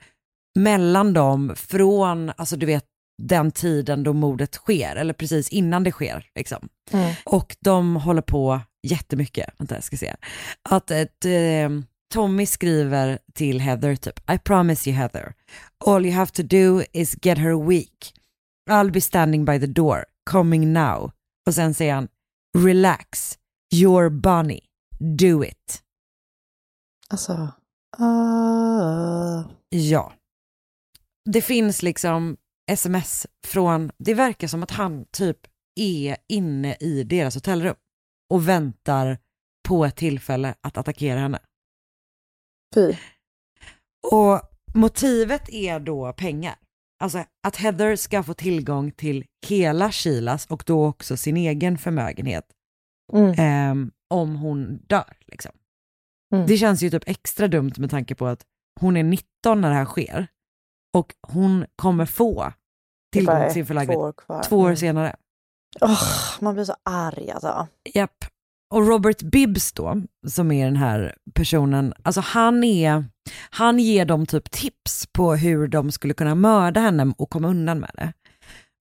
[0.55, 2.85] mellan dem från, alltså du vet,
[3.17, 6.29] den tiden då mordet sker, eller precis innan det sker.
[6.35, 6.69] Liksom.
[6.91, 7.13] Mm.
[7.25, 9.49] Och de håller på jättemycket.
[9.57, 10.15] Vänta, jag ska se.
[10.69, 11.69] Att ett, eh,
[12.13, 15.33] Tommy skriver till Heather typ, I promise you Heather,
[15.85, 18.13] all you have to do is get her weak.
[18.69, 21.11] I'll be standing by the door, coming now.
[21.47, 22.07] Och sen säger han,
[22.57, 23.37] relax,
[23.73, 24.63] you're Bonnie,
[24.99, 25.81] do it.
[27.09, 27.33] Alltså.
[27.99, 29.51] Uh...
[29.69, 30.13] Ja.
[31.25, 32.37] Det finns liksom
[32.71, 35.37] sms från, det verkar som att han typ
[35.79, 37.75] är inne i deras hotellrum
[38.29, 39.17] och väntar
[39.67, 41.39] på ett tillfälle att attackera henne.
[42.75, 42.95] Fy.
[44.11, 44.41] Och
[44.73, 46.55] motivet är då pengar.
[47.03, 52.45] Alltså att Heather ska få tillgång till hela Shilas och då också sin egen förmögenhet
[53.13, 53.35] Mm.
[53.37, 55.17] ehm, om hon dör.
[55.25, 55.51] Liksom.
[56.35, 56.47] Mm.
[56.47, 58.45] Det känns ju typ extra dumt med tanke på att
[58.79, 60.27] hon är 19 när det här sker
[60.97, 62.53] och hon kommer få
[63.11, 64.43] tillgång till sin två år kvar.
[64.43, 64.77] två år Mm.
[64.77, 65.15] senare.
[65.81, 66.03] Åh,
[66.39, 67.67] man blir så arg alltså.
[67.93, 68.25] Japp.
[68.73, 73.05] Och Robert Bibbs då, som är den här personen, alltså han är,
[73.49, 77.79] han ger dem typ tips på hur de skulle kunna mörda henne och komma undan
[77.79, 78.13] med det.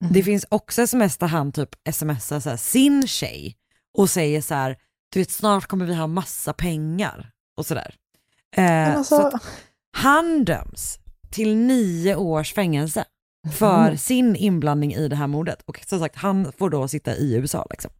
[0.02, 0.12] Mm.
[0.12, 3.56] Det finns också sms där han typ smsar så här, sin tjej
[3.98, 4.76] och säger så här,
[5.12, 7.94] du vet snart kommer vi ha massa pengar och sådär.
[8.56, 9.38] Eh, alltså, så
[9.96, 10.98] han döms
[11.30, 13.04] till nio års fängelse
[13.52, 13.98] för Mm.
[13.98, 15.62] sin inblandning i det här mordet.
[15.62, 17.90] Och som sagt, han får då sitta i USA liksom.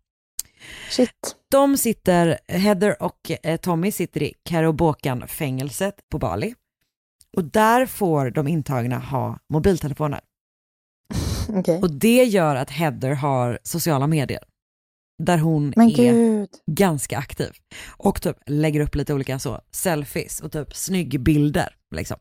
[0.90, 1.36] shit.
[1.50, 6.54] De sitter, Heather och eh, Tommy sitter i Karobokan-fängelset på Bali.
[7.36, 10.20] Och där får de intagna ha mobiltelefoner.
[11.48, 11.78] Okej.
[11.82, 14.42] Och det gör att Heather har sociala medier.
[15.22, 16.48] Där hon Men är gud.
[16.66, 17.50] ganska aktiv.
[17.96, 21.74] Och typ lägger upp lite olika så, selfies och typ snyggbilder.
[21.96, 22.16] Liksom.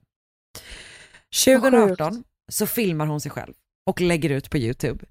[1.45, 3.53] 2018 så filmar hon sig själv
[3.89, 5.05] och lägger ut på YouTube.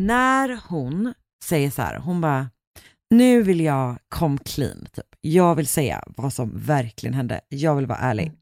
[0.00, 1.14] När hon
[1.44, 2.50] säger så här, hon bara,
[3.10, 5.06] nu vill jag come clean, typ.
[5.20, 8.32] jag vill säga vad som verkligen hände, jag vill vara ärlig.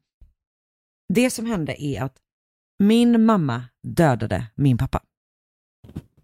[1.13, 2.17] Det som hände är att
[2.83, 5.01] min mamma dödade min pappa.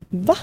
[0.10, 0.36] Va?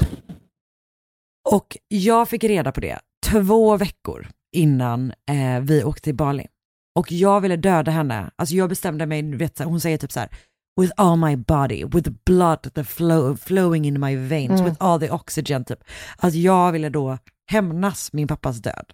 [1.48, 6.46] Och jag fick reda på det två veckor innan eh, vi åkte till Bali.
[6.94, 8.30] Och jag ville döda henne.
[8.36, 10.28] Alltså jag bestämde mig, vet, hon säger typ så här,
[10.80, 14.64] with all my body, with blood the flow, flowing in my veins, Mm.
[14.64, 15.84] with all the oxygen typ.
[16.16, 17.18] Alltså jag ville då
[17.50, 18.92] hämnas min pappas död.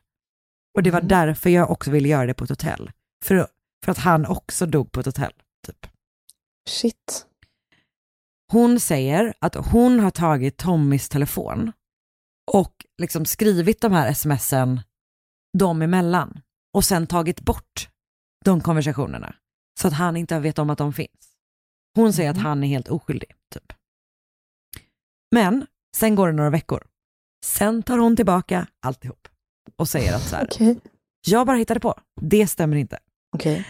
[0.76, 1.08] Och det var Mm.
[1.08, 2.90] därför jag också ville göra det på ett hotell.
[3.24, 3.46] För,
[3.84, 5.32] för att han också dog på ett hotell.
[5.66, 5.86] Typ.
[6.68, 7.26] Shit.
[8.52, 11.72] Hon säger att hon har tagit Tommys telefon
[12.52, 14.80] och liksom skrivit de här smsen
[15.58, 16.40] dem emellan
[16.74, 17.88] och sen tagit bort
[18.44, 19.34] de konversationerna
[19.80, 21.31] så att han inte vet om att de finns.
[21.94, 23.72] Hon säger att han är helt oskyldig, typ.
[25.34, 25.66] Men
[25.96, 26.84] sen går det några veckor.
[27.44, 29.28] Sen tar hon tillbaka alltihop
[29.76, 30.80] och säger att så här, Okej.
[31.26, 32.98] jag bara hittade på, det stämmer inte.
[33.36, 33.66] Okej.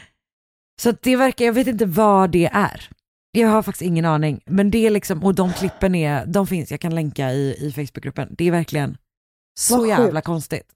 [0.83, 2.91] Så det verkar, jag vet inte vad det är.
[3.33, 4.41] Jag har faktiskt ingen aning.
[4.47, 7.73] Men det är liksom, och de klippen är, de finns, jag kan länka i, i
[7.73, 8.35] Facebookgruppen.
[8.39, 8.97] Det är verkligen
[9.61, 10.27] så Vad jävla sjukt.
[10.27, 10.73] konstigt.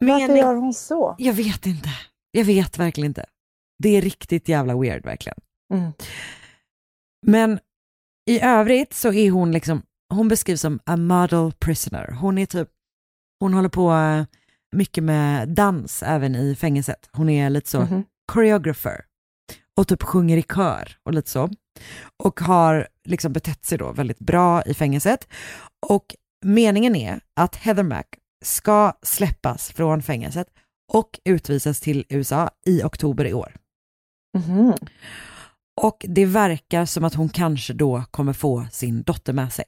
[0.00, 1.14] Varför Mening- gör hon så?
[1.18, 1.88] Jag vet inte.
[2.30, 3.26] Jag vet verkligen inte.
[3.82, 5.38] Det är riktigt jävla weird verkligen.
[5.72, 5.92] Mm.
[7.26, 7.58] Men
[8.30, 9.82] i övrigt så är hon liksom,
[10.14, 12.10] hon beskrivs som a model prisoner.
[12.20, 12.68] Hon är typ,
[13.40, 14.24] hon håller på eh,
[14.76, 17.08] mycket med dans även i fängelset.
[17.12, 18.04] Hon är lite så Mhm.
[18.32, 19.04] choreographer
[19.76, 21.50] och typ sjunger i kör och lite så.
[22.22, 25.28] Och har liksom betett sig då väldigt bra i fängelset.
[25.86, 28.06] Och meningen är att Heather Mack
[28.44, 30.46] ska släppas från fängelset
[30.92, 33.56] och utvisas till USA i oktober i år.
[34.38, 34.72] Mhm.
[35.82, 39.64] Och det verkar som att hon kanske då kommer få sin dotter med sig.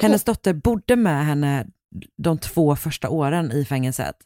[0.00, 1.66] Hennes dotter bodde med henne
[2.22, 4.16] de två första åren i fängelset.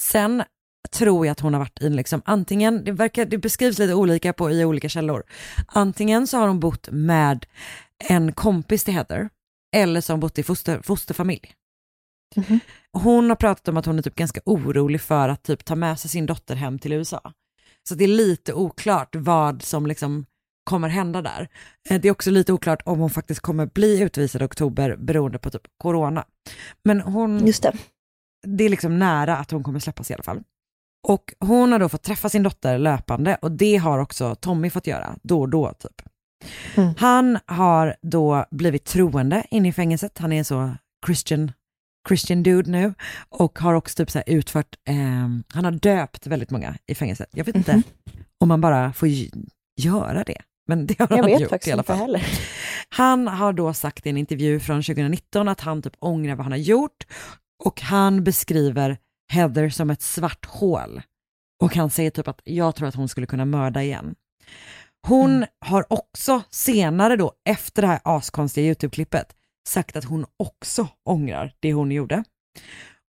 [0.00, 0.42] Sen
[0.90, 4.32] tror jag att hon har varit i liksom, antingen, det, verkar, det beskrivs lite olika
[4.32, 5.22] på, i olika källor.
[5.66, 7.46] Antingen så har hon bott med
[8.08, 9.28] en kompis till Heather,
[9.76, 11.52] eller så har hon bott i foster, fosterfamilj.
[12.36, 12.60] Mhm.
[12.92, 16.00] Hon har pratat om att hon är typ ganska orolig för att typ ta med
[16.00, 17.32] sig sin dotter hem till USA.
[17.88, 20.26] Så det är lite oklart vad som liksom
[20.64, 21.48] kommer hända där.
[21.90, 25.38] Eh, Det är också lite oklart om hon faktiskt kommer bli utvisad i oktober beroende
[25.38, 26.24] på typ corona.
[26.84, 27.72] Men hon, Just det.
[28.46, 30.42] det är liksom nära att hon kommer släppas i alla fall.
[31.08, 34.86] Och hon har då fått träffa sin dotter löpande och det har också Tommy fått
[34.86, 36.02] göra då och då typ.
[36.76, 36.94] Mm.
[36.98, 40.18] Han har då blivit troende inne i fängelset.
[40.18, 40.74] Han är så
[41.06, 41.52] Christian,
[42.08, 42.94] Christian dude nu
[43.28, 44.94] och har också typ så utfört, eh,
[45.54, 47.28] han har döpt väldigt många i fängelset.
[47.32, 47.82] Jag vet inte
[48.40, 49.08] om man bara får
[49.80, 50.38] göra det.
[50.68, 51.98] Men det har Jag han gjort i alla fall.
[51.98, 52.22] heller.
[52.88, 56.52] Han har då sagt i en intervju från 2019 att han typ ångrar vad han
[56.52, 57.06] har gjort
[57.64, 58.98] och han beskriver
[59.32, 61.02] Heather som ett svart hål.
[61.62, 64.14] Och han säger typ att jag tror att hon skulle kunna mörda igen.
[65.06, 65.48] Hon Mm.
[65.66, 69.24] har också senare då, efter det här askonstiga YouTube-klippet,
[69.68, 72.24] sagt att hon också ångrar det hon gjorde.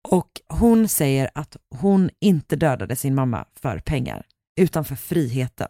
[0.09, 4.25] Och hon säger att hon inte dödade sin mamma för pengar,
[4.61, 5.67] utan för friheten.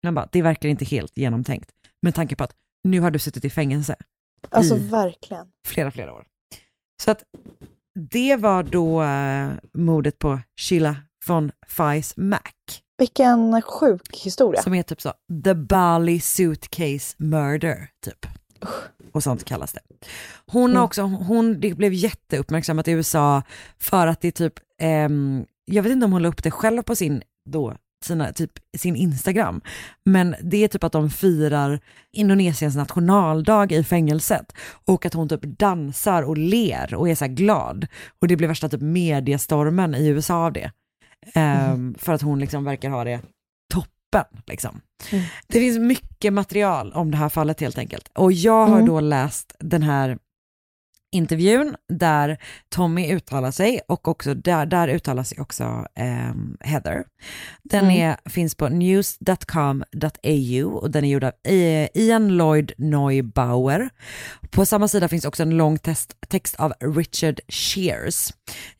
[0.00, 1.70] Jag bara, det är verkligen inte helt genomtänkt,
[2.02, 2.54] med tanke på att
[2.84, 3.96] nu har du suttit i fängelse
[4.50, 5.46] Alltså i verkligen.
[5.66, 6.26] flera, flera år.
[7.02, 7.24] Så att
[8.10, 10.96] det var då eh, mordet på Sheila
[11.26, 12.40] von Feis Mac,
[12.98, 14.62] Vilken sjuk historia.
[14.62, 15.12] som är typ så,
[15.44, 18.26] the Bali suitcase murder, typ.
[19.12, 19.80] Och sånt kallas det.
[20.46, 23.42] Hon har också, hon, det blev jätteuppmärksammat i USA
[23.78, 26.82] för att det är typ, ehm, jag vet inte om hon la upp det själv
[26.82, 29.60] på sin, då, sina, typ, sin Instagram,
[30.04, 31.80] men det är typ att de firar
[32.12, 34.52] Indonesiens nationaldag i fängelset
[34.84, 37.86] och att hon typ dansar och ler och är så glad.
[38.20, 40.72] Och det blir värsta typ mediestormen i USA av det.
[41.34, 43.20] Ehm, För att hon liksom verkar ha det
[44.12, 44.42] toppen.
[44.46, 44.80] Liksom.
[45.46, 48.10] Det finns mycket material om det här fallet helt enkelt.
[48.14, 48.86] Och jag har Mm.
[48.86, 50.18] då läst den här
[51.12, 52.38] intervjun där
[52.68, 57.04] Tommy uttalar sig och också där, där uttalar sig också ehm, Heather.
[57.62, 57.96] Den Mm.
[57.96, 63.88] är, finns på news.com.au och den är gjord av eh, Ian Lloyd Neubauer.
[64.50, 68.32] På samma sida finns också en lång test, text av Richard Shears.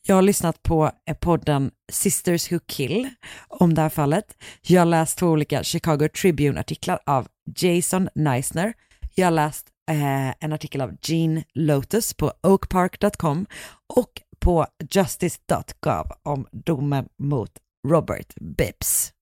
[0.07, 3.09] Jag har lyssnat på eh, podden Sisters Who Kill
[3.49, 4.25] om det här fallet.
[4.63, 7.27] Jag har läst två olika Chicago Tribune-artiklar av
[7.57, 8.73] Jason Neisner.
[9.15, 13.47] Jag har läst eh, en artikel av Jean Lotus på oakpark.com
[13.87, 17.51] och på justice.gov om domen mot
[17.89, 19.13] Robert Bibbs.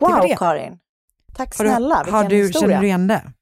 [0.00, 0.36] Wow det.
[0.36, 0.78] Karin.
[1.34, 2.68] Tack Har du, snälla, vilken har du, historia.
[2.68, 3.32] känner du igen det?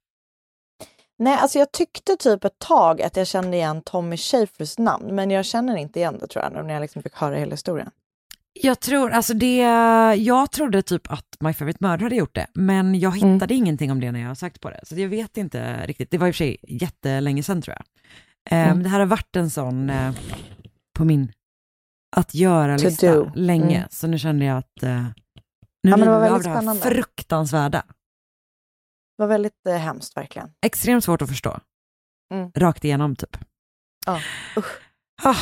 [1.19, 5.31] Nej, alltså jag tyckte typ ett tag att jag kände igen Tommy Schafers namn, men
[5.31, 7.91] jag känner inte igen det tror jag, nu när jag liksom fick höra hela historien.
[8.63, 9.57] Jag tror, alltså det,
[10.17, 13.33] jag trodde typ att My Favorite Murder hade gjort det, men jag Mm.
[13.35, 14.81] hittade ingenting om det när jag sökte på det.
[14.83, 17.85] Så jag vet inte riktigt, det var i och för sig jättelänge sedan tror jag.
[18.59, 18.77] Eh, Mm.
[18.77, 20.15] men Det här har varit en sån eh,
[20.99, 21.33] på min
[22.17, 23.89] att göra-lista länge, Mm.
[23.91, 25.03] så nu kände jag att eh,
[25.83, 26.83] nu Ja, men det var vi av väldigt det här spännande.
[26.83, 27.83] fruktansvärda.
[29.19, 30.49] Det var väldigt eh, hemskt verkligen.
[30.67, 31.59] Extremt svårt att förstå.
[32.35, 32.51] Mm.
[32.55, 33.37] Rakt igenom typ.
[34.07, 34.21] Ja.
[35.23, 35.35] Ah,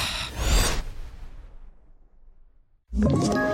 [3.03, 3.54] Ett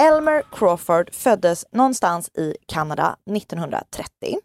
[0.00, 4.38] Elmer Crawford föddes någonstans i Kanada 1930.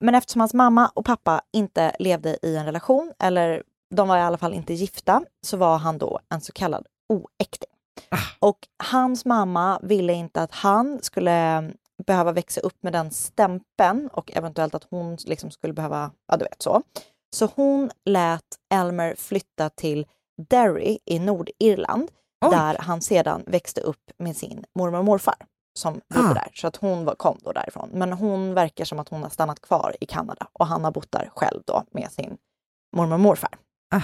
[0.00, 3.62] Men eftersom hans mamma och pappa inte levde i en relation, eller
[3.94, 7.70] de var i alla fall inte gifta, så var han då en så kallad oäkting.
[8.38, 11.70] Och hans mamma ville inte att han skulle
[12.06, 16.44] behöva växa upp med den stämpeln och eventuellt att hon liksom skulle behöva, ja du
[16.44, 16.82] vet så.
[17.36, 20.06] Så hon lät Elmer flytta till
[20.48, 22.10] Derry i Nordirland
[22.44, 22.50] Oj.
[22.50, 25.34] där han sedan växte upp med sin mormor och morfar
[25.78, 26.34] som bodde Ah.
[26.34, 26.50] där.
[26.54, 27.90] Så att hon kom då därifrån.
[27.92, 31.12] Men hon verkar som att hon har stannat kvar i Kanada och han har bott
[31.12, 32.36] där själv då med sin
[32.96, 33.58] mormor och morfar.
[33.94, 34.00] ah.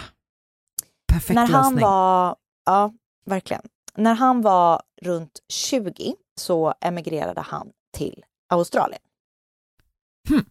[1.12, 1.84] Perfekt När han lösning.
[1.84, 2.92] var, ja
[3.26, 3.62] verkligen.
[3.94, 9.02] När han var runt 20 så emigrerade han till Australien.
[10.28, 10.44] Hmm.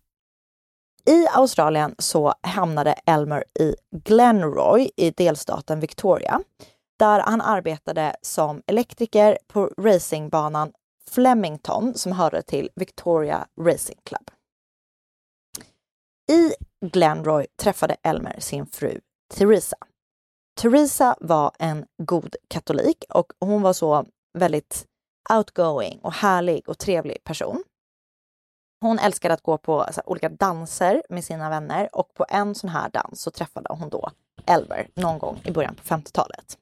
[1.06, 6.42] I Australien så hamnade Elmer i Glenroy i delstaten Victoria
[7.00, 10.72] där han arbetade som elektriker på racingbanan
[11.10, 14.32] Flemington som hörde till Victoria Racing Club.
[16.32, 16.54] I
[16.86, 19.02] Glenroy träffade Elmer sin fru
[19.34, 19.78] Theresa.
[20.62, 24.06] Theresa var en god katolik och hon var så
[24.38, 24.86] väldigt
[25.34, 27.64] outgoing och härlig och trevlig person.
[28.82, 32.70] Hon älskade att gå på alltså, olika danser med sina vänner och på en sån
[32.70, 34.10] här dans så träffade hon då
[34.46, 36.58] Elmer någon gång i början på 50-talet.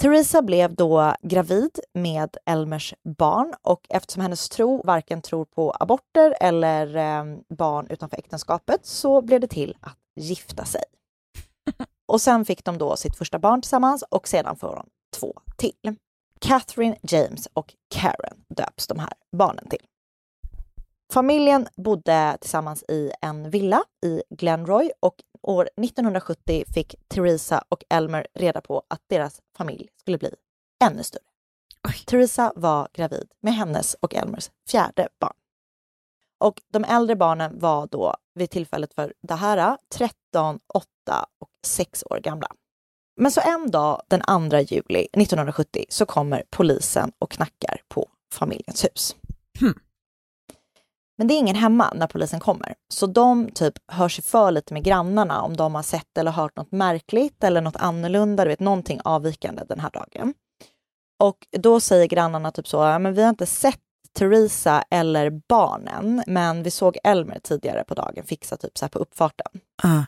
[0.00, 6.36] Theresa blev då gravid med Elmers barn och eftersom hennes tro varken tror på aborter
[6.40, 10.82] eller eh, barn utanför äktenskapet så blev det till att gifta sig.
[12.06, 14.86] Och sen fick de då sitt första barn tillsammans och sedan får de
[15.18, 15.96] två till.
[16.40, 19.86] Catherine, James och Karen döps de här barnen till.
[21.12, 28.26] Familjen bodde tillsammans i en villa i Glenroy och år 1970 fick Theresa och Elmer
[28.34, 30.34] reda på att deras familj skulle bli
[30.84, 31.22] ännu större.
[32.06, 35.36] Theresa var gravid med hennes och Elmers fjärde barn.
[36.38, 40.86] Och de äldre barnen var då vid tillfället för det här 13, 8
[41.38, 42.48] och 6 år gamla.
[43.16, 48.84] Men så en dag den 2 juli 1970 så kommer polisen och knackar på familjens
[48.84, 49.16] hus.
[51.20, 54.74] Men det är ingen hemma när polisen kommer, så de typ hör sig för lite
[54.74, 58.60] med grannarna om de har sett eller hört något märkligt eller något annorlunda, du vet
[58.60, 60.34] någonting avvikande den här dagen.
[61.18, 63.80] Och då säger grannarna typ så, ja, men vi har inte sett
[64.18, 68.98] Theresa eller barnen, men vi såg Elmer tidigare på dagen fixa typ så här på
[68.98, 69.60] uppfarten.
[69.82, 70.02] Ah.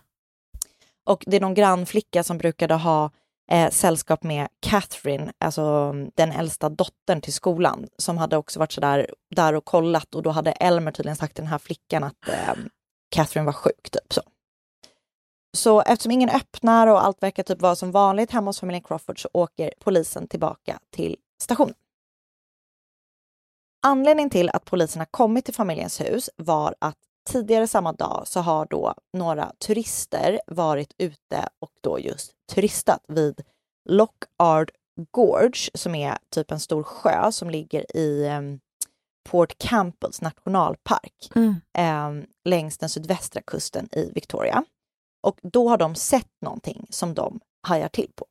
[1.04, 3.10] Och det är någon grannflicka som brukade ha
[3.52, 8.72] eh, sällskap med Catherine, alltså mm, den äldsta dottern till skolan, som hade också varit
[8.72, 12.28] sådär där och kollat och då hade Elmer tydligen sagt till den här flickan att
[12.28, 12.54] eh,
[13.10, 13.90] Catherine var sjuk.
[13.90, 14.22] Typ så.
[15.56, 19.22] så eftersom ingen öppnar och allt verkar typ vara som vanligt hemma hos familjen Crawford
[19.22, 21.74] så åker polisen tillbaka till stationen.
[23.84, 26.98] Anledningen till att polisen har kommit till familjens hus var att
[27.30, 33.40] tidigare samma dag så har då några turister varit ute och då just turistat vid
[33.88, 34.70] Lockard
[35.10, 38.60] Gorge som är typ en stor sjö som ligger i um,
[39.30, 41.54] Port Campbells nationalpark Mm.
[41.78, 44.64] eh, längs den sydvästra kusten i Victoria.
[45.22, 48.26] Och då har de sett någonting som de hajar till på.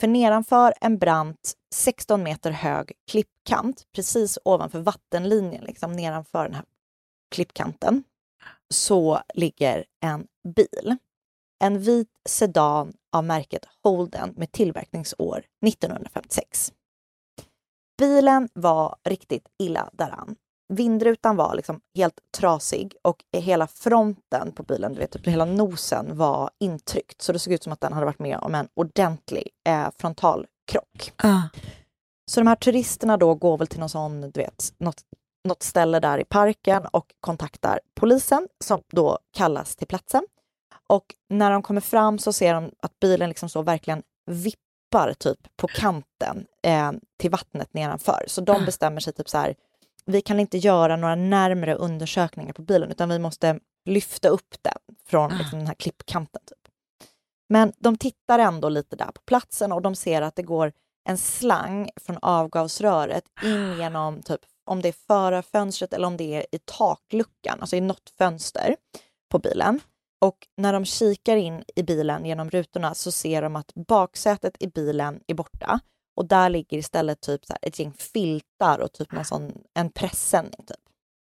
[0.00, 6.64] För nedanför en brant 16 meter hög klippkant precis ovanför vattenlinjen, liksom nedanför den här
[7.30, 8.04] klippkanten,
[8.74, 10.26] så ligger en
[10.56, 10.96] bil.
[11.64, 16.72] En vit sedan av märket Holden med tillverkningsår 1956.
[17.98, 20.36] Bilen var riktigt illa däran.
[20.68, 26.16] Vindrutan var liksom helt trasig och hela fronten på bilen, du vet, typ hela nosen
[26.16, 27.22] var intryckt.
[27.22, 31.12] Så det såg ut som att den hade varit med om en ordentlig eh, frontalkrock.
[31.16, 31.42] Ah.
[32.30, 35.02] Så de här turisterna då går väl till någon sån, du vet, något,
[35.44, 40.26] något ställe där i parken och kontaktar polisen som då kallas till platsen.
[40.86, 45.56] Och när de kommer fram så ser de att bilen liksom så verkligen vippar typ
[45.56, 48.24] på kanten eh, till vattnet nedanför.
[48.26, 49.54] Så de bestämmer sig typ så här,
[50.04, 54.78] vi kan inte göra några närmare undersökningar på bilen utan vi måste lyfta upp den
[55.06, 56.42] från liksom, den här klippkanten.
[56.46, 56.72] Typ.
[57.48, 60.72] Men de tittar ändå lite där på platsen och de ser att det går
[61.08, 66.46] en slang från avgasröret in genom typ om det är förarfönstret eller om det är
[66.52, 68.76] i takluckan, alltså i något fönster
[69.30, 69.80] på bilen.
[70.20, 74.66] Och när de kikar in i bilen genom rutorna så ser de att baksätet i
[74.66, 75.80] bilen är borta
[76.16, 80.66] och där ligger istället typ så ett gäng filtar och typ någon sån, en pressändning.
[80.66, 80.80] Typ.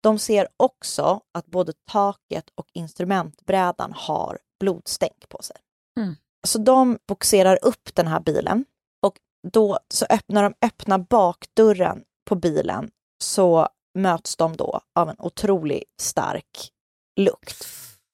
[0.03, 5.57] De ser också att både taket och instrumentbrädan har blodstänk på sig.
[5.97, 6.15] Mm.
[6.47, 8.65] Så de boxerar upp den här bilen
[9.01, 9.17] och
[9.51, 12.91] då så öppnar de öppnar bakdörren på bilen
[13.23, 16.71] så möts de då av en otroligt stark
[17.19, 17.67] lukt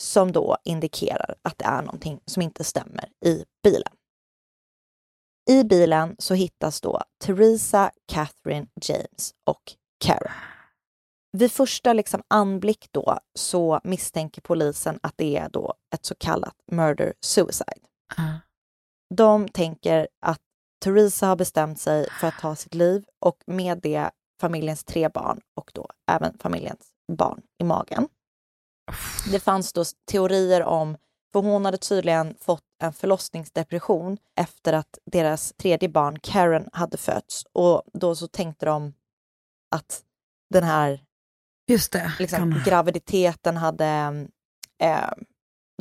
[0.04, 3.94] som då indikerar att det är någonting som inte stämmer i bilen.
[5.50, 9.74] I bilen så hittas då Theresa, Catherine, James och
[10.06, 10.32] Karen.
[11.38, 16.56] Vid första liksom anblick då så misstänker polisen att det är då ett så kallat
[16.72, 17.86] murder-suicide.
[18.18, 18.40] Ah.
[19.16, 20.42] De tänker att
[20.84, 25.42] Theresa har bestämt sig för att ta sitt liv och med det familjens tre barn
[25.56, 28.08] och då även familjens barn i magen.
[29.32, 30.98] Det fanns då teorier om,
[31.34, 37.46] för hon hade tydligen fått en förlossningsdepression efter att deras tredje barn Karen hade fötts
[37.54, 38.94] och då så tänkte de
[39.76, 40.04] att
[40.54, 41.06] den här
[41.68, 42.14] Just det.
[42.20, 43.86] liksom, graviditeten hade
[44.82, 45.10] eh,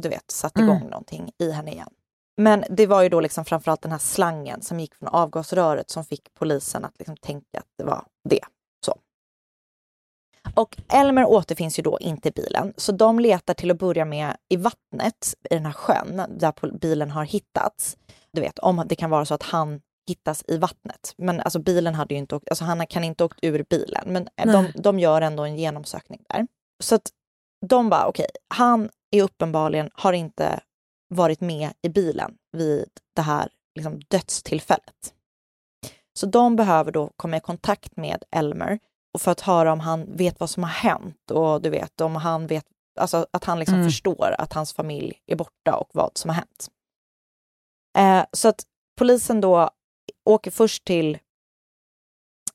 [0.03, 0.69] du vet, satt Mm.
[0.69, 1.95] igång någonting i henne igen.
[2.37, 6.05] Men det var ju då liksom framförallt den här slangen som gick från avgasröret som
[6.05, 8.41] fick polisen att liksom tänka att det var det.
[8.87, 8.99] Så.
[10.55, 14.37] Och Elmer återfinns ju då inte i bilen, så de letar till att börja med
[14.49, 17.97] i vattnet i den här sjön där bilen har hittats.
[18.33, 21.15] Du vet, om det kan vara så att han hittas i vattnet.
[21.17, 24.29] Men alltså bilen hade ju inte åkt, alltså han kan inte åkt ur bilen, men
[24.37, 24.73] de, Nej.
[24.75, 26.47] de gör ändå en genomsökning där.
[26.83, 27.11] Så att
[27.67, 30.61] de bara, okej, han är uppenbarligen, har inte
[31.09, 35.15] varit med i bilen vid det här liksom, dödstillfället.
[36.19, 38.79] Så de behöver då komma i kontakt med Elmer
[39.15, 42.17] och för att höra om han vet vad som har hänt och du vet om
[42.17, 42.65] han vet,
[43.01, 43.87] alltså att han liksom Mm.
[43.89, 46.71] förstår att hans familj är borta och vad som har hänt.
[47.99, 48.65] Eh, så att
[48.99, 49.71] polisen då
[50.25, 51.19] åker först till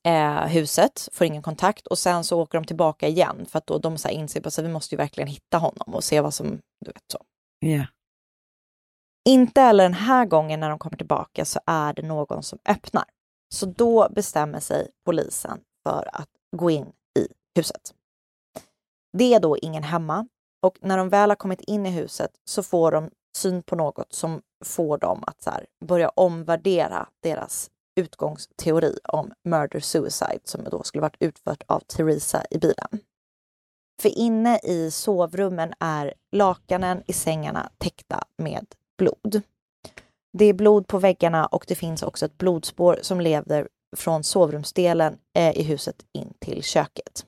[0.03, 3.77] eh, huset, får ingen kontakt och sen så åker de tillbaka igen för att då
[3.77, 6.47] de så inser att vi måste ju verkligen hitta honom och se vad som,
[6.85, 7.19] du vet så.
[7.59, 7.85] Ja.
[9.29, 13.03] Inte heller den här gången när de kommer tillbaka så är det någon som öppnar.
[13.53, 16.85] Så då bestämmer sig polisen för att gå in
[17.19, 17.93] i huset.
[19.17, 20.27] Det är då ingen hemma
[20.61, 24.13] och när de väl har kommit in i huset så får de syn på något
[24.13, 30.83] som får dem att så här, börja omvärdera deras utgångsteori om murder suicide som då
[30.83, 32.99] skulle varit utfört av Theresa i bilen.
[34.01, 38.65] För inne i sovrummen är lakanen i sängarna täckta med
[38.99, 39.41] blod.
[40.37, 45.17] Det är blod på väggarna och det finns också ett blodspår som leder från sovrumsdelen
[45.35, 47.25] eh, i huset in till köket.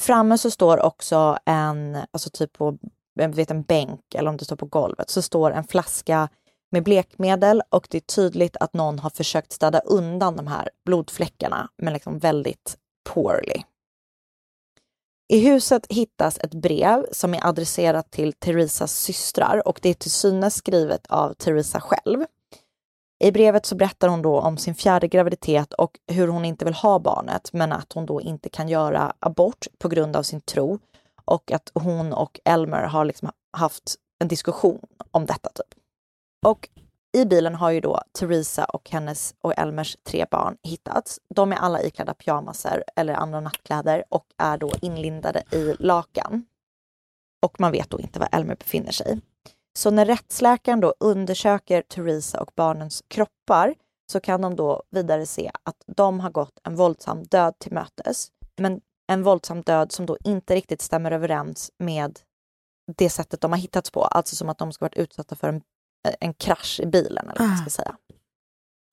[0.00, 2.78] Framme så står också en, alltså typ på
[3.14, 6.28] jag vet, en bänk eller om det står på golvet, så står en flaska
[6.70, 11.68] med blekmedel och det är tydligt att någon har försökt städa undan de här blodfläckarna,
[11.76, 12.78] men liksom väldigt
[13.10, 13.62] poorly.
[15.30, 20.10] I huset hittas ett brev som är adresserat till Theresas systrar och det är till
[20.10, 22.24] synes skrivet av Theresa själv.
[23.24, 26.74] I brevet så berättar hon då om sin fjärde graviditet och hur hon inte vill
[26.74, 30.78] ha barnet, men att hon då inte kan göra abort på grund av sin tro
[31.24, 35.50] och att hon och Elmer har liksom haft en diskussion om detta.
[35.54, 35.80] typ.
[36.46, 36.68] Och
[37.16, 41.20] i bilen har ju då Theresa och hennes och Elmers tre barn hittats.
[41.34, 46.46] De är alla iklädda pyjamaser eller andra nattkläder och är då inlindade i lakan.
[47.46, 49.20] Och man vet då inte var Elmer befinner sig.
[49.78, 53.74] Så när rättsläkaren då undersöker Theresa och barnens kroppar
[54.12, 58.28] så kan de då vidare se att de har gått en våldsam död till mötes.
[58.56, 58.80] Men
[59.12, 62.18] en våldsam död som då inte riktigt stämmer överens med
[62.96, 64.02] det sättet de har hittats på.
[64.02, 65.62] Alltså som att de ska varit utsatta för en,
[66.20, 67.96] en krasch i bilen eller vad man ska säga.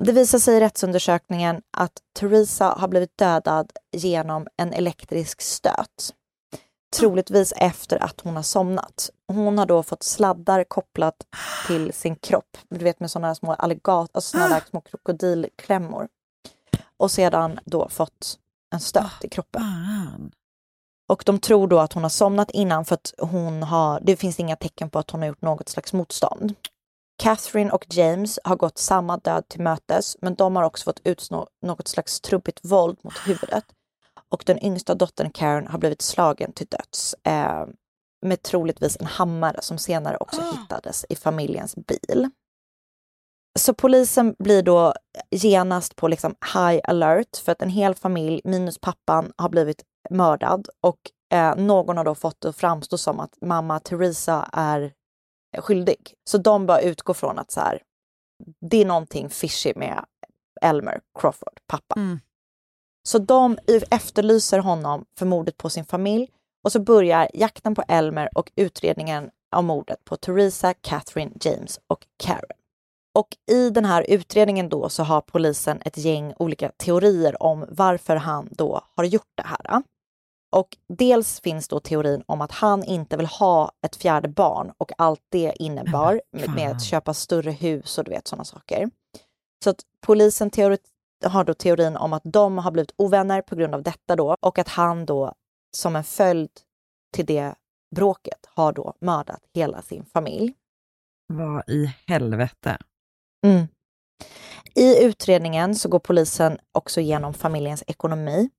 [0.04, 6.14] Det visar sig i rättsundersökningen att Theresa har blivit dödad genom en elektrisk stöt.
[6.98, 9.10] Troligtvis efter att hon har somnat.
[9.28, 11.16] Hon har då fått sladdar kopplat
[11.68, 16.08] till sin kropp, du vet med sådana små alligat, alltså sådana där små krokodilklämmor.
[16.98, 18.40] Och sedan då fått
[18.74, 19.62] en stöt i kroppen.
[19.62, 20.32] Fan.
[21.08, 24.40] Och de tror då att hon har somnat innan för att hon har, det finns
[24.40, 26.54] inga tecken på att hon har gjort något slags motstånd.
[27.18, 31.48] Catherine och James har gått samma död till mötes, men de har också fått utstå
[31.62, 33.64] något slags trubbigt våld mot huvudet.
[34.30, 37.66] Och den yngsta dottern Karen har blivit slagen till döds eh,
[38.22, 42.30] med troligtvis en hammare som senare också hittades i familjens bil.
[43.60, 44.94] Så polisen blir då
[45.32, 50.68] genast på liksom high alert för att en hel familj minus pappan har blivit mördad
[50.82, 51.00] och
[51.34, 54.94] eh, någon har då fått det att framstå som att mamma Theresa är
[55.62, 56.14] skyldig.
[56.30, 57.82] Så de bara utgår från att så här,
[58.62, 60.06] det är någonting fishy med
[60.62, 61.96] Elmer Crawford, pappa.
[61.96, 62.20] Mm.
[63.08, 63.58] Så de
[63.92, 66.30] efterlyser honom för mordet på sin familj
[66.64, 72.06] och så börjar jakten på Elmer och utredningen av mordet på Theresa, Catherine, James och
[72.18, 72.58] Karen.
[73.16, 78.16] Och i den här utredningen då så har polisen ett gäng olika teorier om varför
[78.16, 79.84] han då har gjort det här.
[80.56, 84.92] Och dels finns då teorin om att han inte vill ha ett fjärde barn och
[84.98, 88.90] allt det innebar med, med att köpa större hus och du vet sådana saker.
[89.64, 90.52] Så att polisen
[91.24, 94.60] har då teorin om att de har blivit ovänner på grund av detta då och
[94.60, 95.34] att han då
[95.78, 96.52] som en följd
[97.14, 97.56] till det
[97.96, 100.54] bråket har då mördat hela sin familj.
[101.28, 102.78] Vad i helvete?
[103.46, 103.68] Mm.
[104.76, 108.50] I utredningen så går polisen också igenom familjens ekonomi.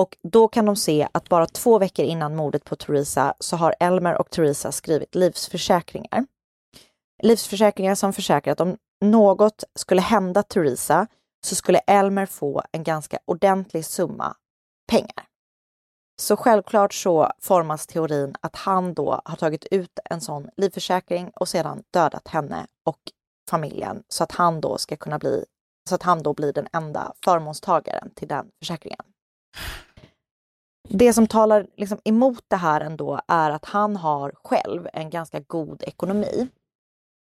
[0.00, 3.74] Och då kan de se att bara två veckor innan mordet på Theresa så har
[3.80, 6.26] Elmer och Theresa skrivit livsförsäkringar.
[7.22, 11.06] Livsförsäkringar som försäkrar att om något skulle hända Theresa
[11.46, 14.36] så skulle Elmer få en ganska ordentlig summa
[14.90, 15.26] pengar.
[16.20, 21.48] Så självklart så formas teorin att han då har tagit ut en sån livförsäkring och
[21.48, 22.98] sedan dödat henne och
[23.50, 25.44] familjen så att han då ska kunna bli
[25.88, 29.00] så att han då blir den enda förmånstagaren till den försäkringen.
[30.92, 35.40] Det som talar liksom emot det här ändå är att han har själv en ganska
[35.40, 36.48] god ekonomi.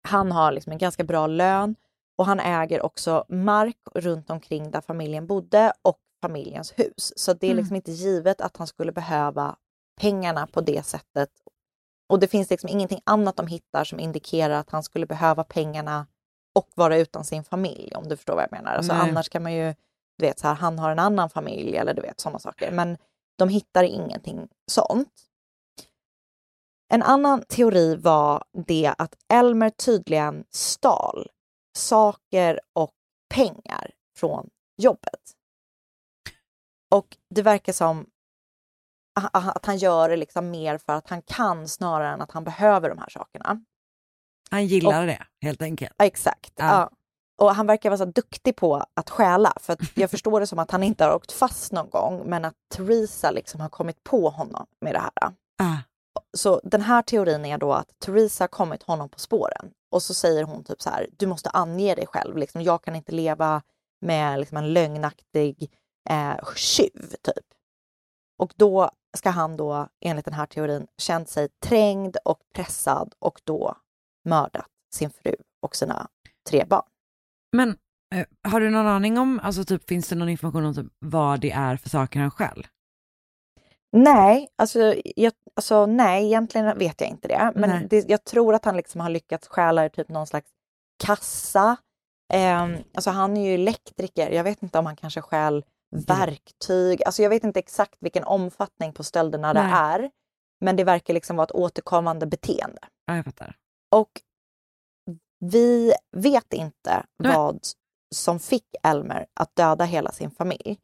[0.07, 1.75] Han har liksom en ganska bra lön
[2.17, 7.13] och han äger också mark runt omkring där familjen bodde och familjens hus.
[7.15, 7.57] Så det är Mm.
[7.57, 9.55] liksom inte givet att han skulle behöva
[10.01, 11.29] pengarna på det sättet.
[12.09, 16.07] Och det finns liksom ingenting annat de hittar som indikerar att han skulle behöva pengarna
[16.55, 18.75] och vara utan sin familj om du förstår vad jag menar.
[18.75, 19.09] Alltså, Nej.
[19.09, 19.73] annars kan man ju,
[20.17, 22.71] du vet så här, han har en annan familj eller du vet sådana saker.
[22.71, 22.97] Men
[23.37, 25.13] de hittar ingenting sånt.
[26.93, 31.27] En annan teori var det att Elmer tydligen stal
[31.77, 32.93] saker och
[33.33, 35.21] pengar från jobbet.
[36.91, 38.05] Och det verkar som
[39.31, 42.89] att han gör det liksom mer för att han kan snarare än att han behöver
[42.89, 43.63] de här sakerna.
[44.49, 45.95] Han gillar det helt enkelt.
[45.97, 46.53] Exakt.
[46.55, 46.65] Ja.
[46.65, 46.91] Ja.
[47.37, 49.53] Och han verkar vara så duktig på att stjäla.
[49.61, 52.55] För jag förstår det som att han inte har åkt fast någon gång, men att
[52.75, 55.33] Theresa liksom har kommit på honom med det här.
[55.63, 55.77] Ah.
[56.37, 59.71] Så den här teorin är då att Theresa har kommit honom på spåren.
[59.91, 62.37] Och så säger hon typ så här, du måste ange dig själv.
[62.37, 63.61] Liksom, jag kan inte leva
[64.01, 65.71] med liksom, en lögnaktig
[66.09, 67.45] eh, tjuv, typ.
[68.37, 73.41] Och då ska han då, enligt den här teorin, känt sig trängd och pressad och
[73.43, 73.75] då
[74.25, 76.07] mördat sin fru och sina
[76.49, 76.83] tre barn.
[77.55, 77.69] Men
[78.15, 81.39] eh, har du någon aning om, alltså typ finns det någon information om typ, vad
[81.39, 82.63] det är för saker han själv?
[83.97, 87.51] Nej, alltså, jag, alltså nej, egentligen vet jag inte det.
[87.55, 90.49] Men det, jag tror att han liksom har lyckats stjäla typ någon slags
[91.03, 91.77] kassa.
[92.33, 94.31] Ehm, alltså han är ju elektriker.
[94.31, 95.65] Jag vet inte om han kanske stjäl
[96.07, 97.03] verktyg.
[97.05, 99.73] Alltså jag vet inte exakt vilken omfattning på stölderna det Nej.
[99.73, 100.09] är.
[100.61, 102.79] Men det verkar liksom vara ett återkommande beteende.
[103.05, 103.55] Ja, jag fattar.
[103.91, 104.09] Och
[105.39, 107.35] vi vet inte Nej.
[107.35, 107.59] vad
[108.15, 110.77] som fick Elmer att döda hela sin familj.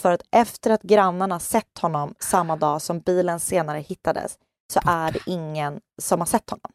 [0.00, 4.38] För att efter att grannarna sett honom samma dag som bilen senare hittades
[4.72, 6.72] så är det ingen som har sett honom.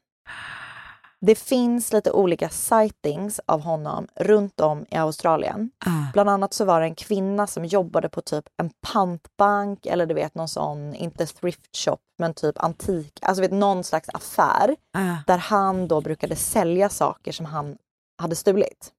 [1.26, 5.72] Det finns lite olika sightings av honom runt om i Australien.
[5.86, 6.11] Ah.
[6.13, 10.13] Bland annat så var det en kvinna som jobbade på typ en pantbank eller du
[10.13, 15.15] vet någon sån, inte thrift shop, men typ antik, alltså vet, någon slags affär Ah.
[15.28, 17.78] där han då brukade sälja saker som han
[18.22, 18.91] hade stulit.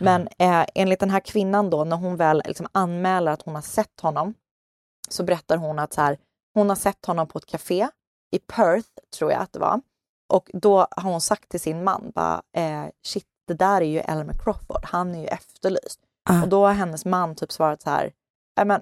[0.00, 3.62] Men eh, enligt den här kvinnan då, när hon väl liksom anmäler att hon har
[3.62, 4.34] sett honom,
[5.08, 6.18] så berättar hon att så här,
[6.54, 7.88] hon har sett honom på ett café
[8.30, 8.88] i Perth,
[9.18, 9.80] tror jag att det var.
[10.28, 13.98] Och då har hon sagt till sin man, bara, eh, shit, det där är ju
[13.98, 16.00] Elmer Crawford, han är ju efterlyst.
[16.30, 16.42] Ah.
[16.42, 18.12] Och då har hennes man typ svarat så här,
[18.56, 18.80] "Nej, men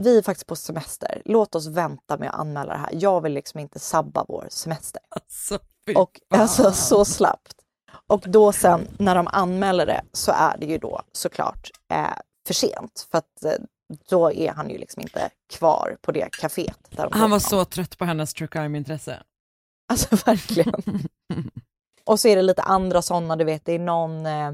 [0.00, 2.90] vi är faktiskt på semester, låt oss vänta med att anmäla det här.
[2.92, 5.02] Jag vill liksom inte sabba vår semester.
[5.08, 5.58] Alltså,
[5.96, 7.52] Och alltså så slappt.
[8.06, 12.06] Och då sen när de anmäler det så är det ju då såklart eh,
[12.46, 13.06] för sent.
[13.10, 13.52] För att eh,
[14.08, 16.78] då är han ju liksom inte kvar på det kaféet.
[16.90, 17.40] Där de Han var honom.
[17.40, 19.22] så trött på hennes true crime-intresse.
[19.92, 20.82] Alltså verkligen.
[22.04, 24.52] Och så är det lite andra sådana, du vet, det är någon eh,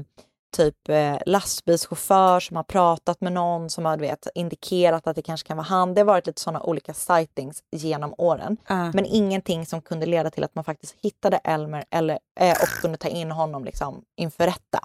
[0.53, 5.21] typ eh, lastbilschaufför som har pratat med någon som har du vet, indikerat att det
[5.21, 5.93] kanske kan vara han.
[5.93, 8.57] Det har varit lite sådana olika sightings genom åren.
[8.65, 8.91] Ah.
[8.93, 12.97] Men ingenting som kunde leda till att man faktiskt hittade Elmer eller, eh, och kunde
[12.97, 14.79] ta in honom liksom, inför rätta.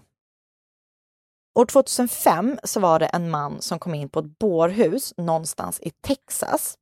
[1.59, 5.90] År 2005 så var det en man som kom in på ett bårhus någonstans i
[5.90, 6.78] Texas.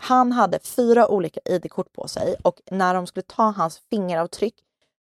[0.00, 4.54] Han hade fyra olika ID-kort på sig och när de skulle ta hans fingeravtryck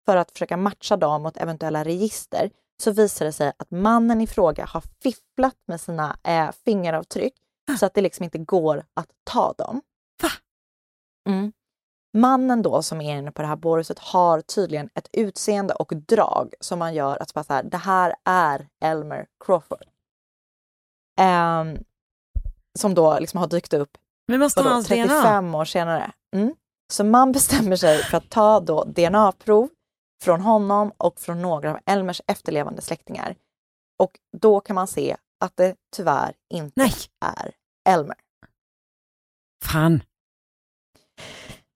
[0.06, 2.50] för att försöka matcha dem mot eventuella register
[2.84, 7.34] så visade det sig att mannen i fråga har fifflat med sina eh, fingeravtryck
[7.80, 9.82] så att det liksom inte går att ta dem.
[10.22, 10.30] Va?
[11.30, 11.54] Mm.
[12.18, 16.54] Mannen då som är inne på det här bårhuset har tydligen ett utseende och drag
[16.60, 19.86] som man gör att bara så här, det här är Elmer Crawford.
[21.20, 21.78] Ehm,
[22.80, 25.07] som då liksom har dykt upp Vi måste ha hans DNA.
[25.07, 26.11] 35 år senare.
[26.36, 26.55] Mm.
[26.93, 29.69] Så man bestämmer sig för att ta då DNA-prov
[30.24, 33.36] från honom och från några av Elmers efterlevande släktingar.
[33.99, 36.93] Och då kan man se att det tyvärr inte Nej,
[37.26, 37.51] är
[37.89, 38.15] Elmer.
[39.63, 40.03] fan.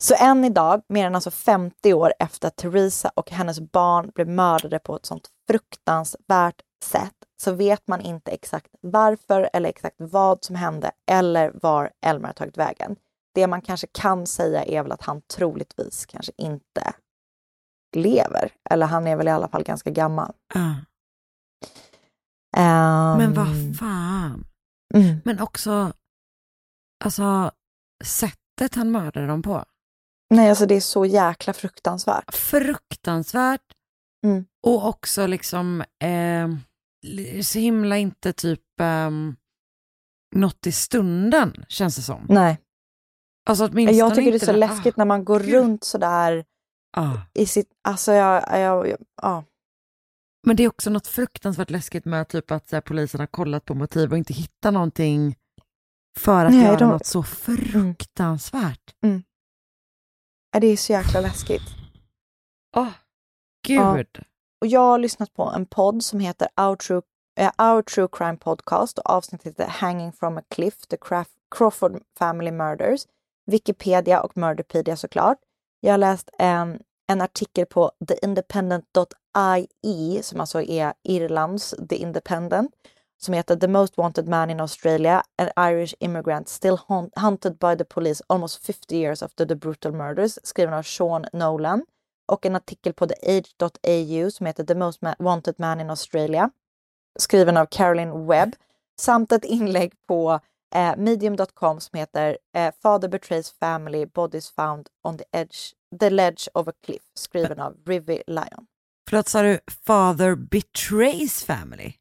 [0.04, 4.28] Så än idag, mer än alltså 50 år efter att Theresa och hennes barn blev
[4.28, 10.44] mördade på ett sånt fruktansvärt sätt, så vet man inte exakt varför eller exakt vad
[10.44, 12.96] som hände eller var Elmer har tagit vägen.
[13.34, 16.94] Det man kanske kan säga är väl att han troligtvis kanske inte
[17.96, 18.52] lever.
[18.70, 20.34] Eller han är väl i alla fall ganska gammal.
[20.56, 20.74] Ah.
[22.58, 24.46] Ehm, Men vad fan.
[24.94, 25.22] mm.
[25.26, 25.94] Men också,
[27.06, 27.52] alltså
[28.04, 29.66] sättet han mördade dem på.
[30.30, 32.36] Nej, alltså det är så jäkla fruktansvärt.
[32.36, 33.74] Fruktansvärt.
[34.26, 34.46] Mm.
[34.68, 36.48] Och också liksom, eh,
[37.44, 39.10] så himla inte typ eh,
[40.36, 42.26] något i stunden känns det som.
[42.30, 42.58] Nej,
[43.50, 46.46] Alltså åtminstone jag tycker det är så där- läskigt när man går runt sådär
[46.98, 47.22] Ah, ah.
[47.34, 47.72] i sitt...
[47.88, 48.60] Alltså jag...
[48.60, 49.44] jag, jag ja.
[50.48, 53.74] Men det är också något fruktansvärt läskigt med typ att här, polisen har kollat på
[53.76, 55.36] motiv och inte hittar någonting
[56.20, 58.96] för att Nej, göra de- något så fruktansvärt.
[60.52, 61.62] Ja, Det är så jäkla läskigt.
[62.78, 62.92] Åh,
[63.68, 64.24] gud
[64.62, 67.02] och jag har lyssnat på en podd som heter Our True,
[67.40, 72.02] eh, Our True Crime Podcast och avsnittet heter Hanging from a Cliff, The Craf- Crawford
[72.20, 73.06] Family Murders.
[73.46, 75.38] Wikipedia och Murderpedia såklart.
[75.80, 82.72] Jag har läst en, en artikel på theindependent.ie som alltså är Irlands The Independent
[83.20, 87.76] som heter The Most Wanted Man in Australia, an Irish immigrant still haunt- hunted by
[87.78, 91.86] the police almost 50 years after the brutal murders, skriven av Sean Nolan.
[92.28, 96.50] Och en artikel på theage.au som heter The Most Wanted Man in Australia,
[97.20, 98.56] skriven av Caroline Webb.
[99.00, 100.40] Samt ett inlägg på
[100.76, 105.58] eh, medium.com som heter eh, Father Betrays Family, Bodies Found on the Edge,
[106.00, 108.68] the Ledge of a Cliff, skriven av Rivy Lyon.
[109.10, 111.94] Förlåt, sa du father betrays family?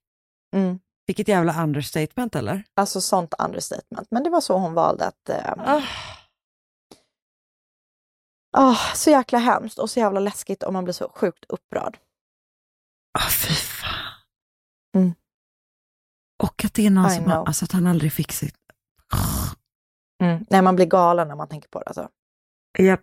[0.56, 0.78] Mm.
[1.06, 2.62] Vilket jävla understatement eller?
[2.74, 4.10] Alltså sånt understatement.
[4.10, 5.28] Men det var så hon valde att...
[5.28, 5.82] Eh,
[8.56, 11.98] ah, så jäkla hemskt och så jävla läskigt om man blir så sjukt upprörd.
[13.18, 14.12] Ah, fy fan.
[14.96, 15.14] Mm.
[16.42, 17.46] Och att det är någon I som, know.
[17.46, 18.54] alltså att han aldrig fick sitt...
[20.22, 20.46] Mm.
[20.50, 21.86] Nej, man blir galen när man tänker på det.
[21.86, 22.08] Alltså.
[22.78, 23.00] Japp.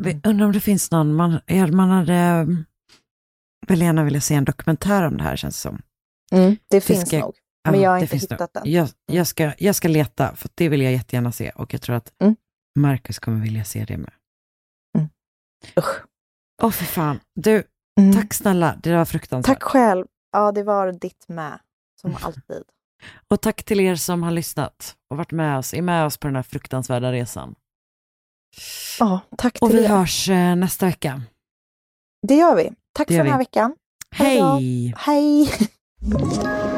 [0.00, 2.64] Vi- Undrar om det finns någon, man, ja, man hade mm,
[3.66, 5.82] väl gärna vilja se en dokumentär om det här känns som.
[6.68, 7.36] Det finns ska- nog,
[7.68, 8.48] men jag har inte hittat nog.
[8.52, 8.72] den.
[8.72, 11.96] Jag, jag, ska, jag ska leta, för det vill jag jättegärna se och jag tror
[11.96, 12.36] att Mm.
[12.78, 14.10] Marcus kommer vilja se det med.
[15.78, 16.02] Usch.
[16.62, 17.20] Åh fy fan.
[17.34, 17.62] Du,
[18.00, 18.12] Mm.
[18.14, 19.54] tack snälla, det var fruktansvärt.
[19.60, 20.06] Tack själv.
[20.32, 21.58] Ja, det var ditt med,
[22.00, 22.62] som alltid.
[23.30, 26.26] Och tack till er som har lyssnat och varit med oss, är med oss på
[26.28, 27.54] den här fruktansvärda resan.
[28.98, 29.88] Ja, tack Och till vi er.
[29.88, 31.22] hörs eh, nästa vecka.
[32.28, 32.72] Det gör vi.
[32.92, 33.44] Tack Det för den här vi.
[33.44, 33.74] veckan.
[34.16, 34.94] Hej!
[34.98, 35.50] Hej!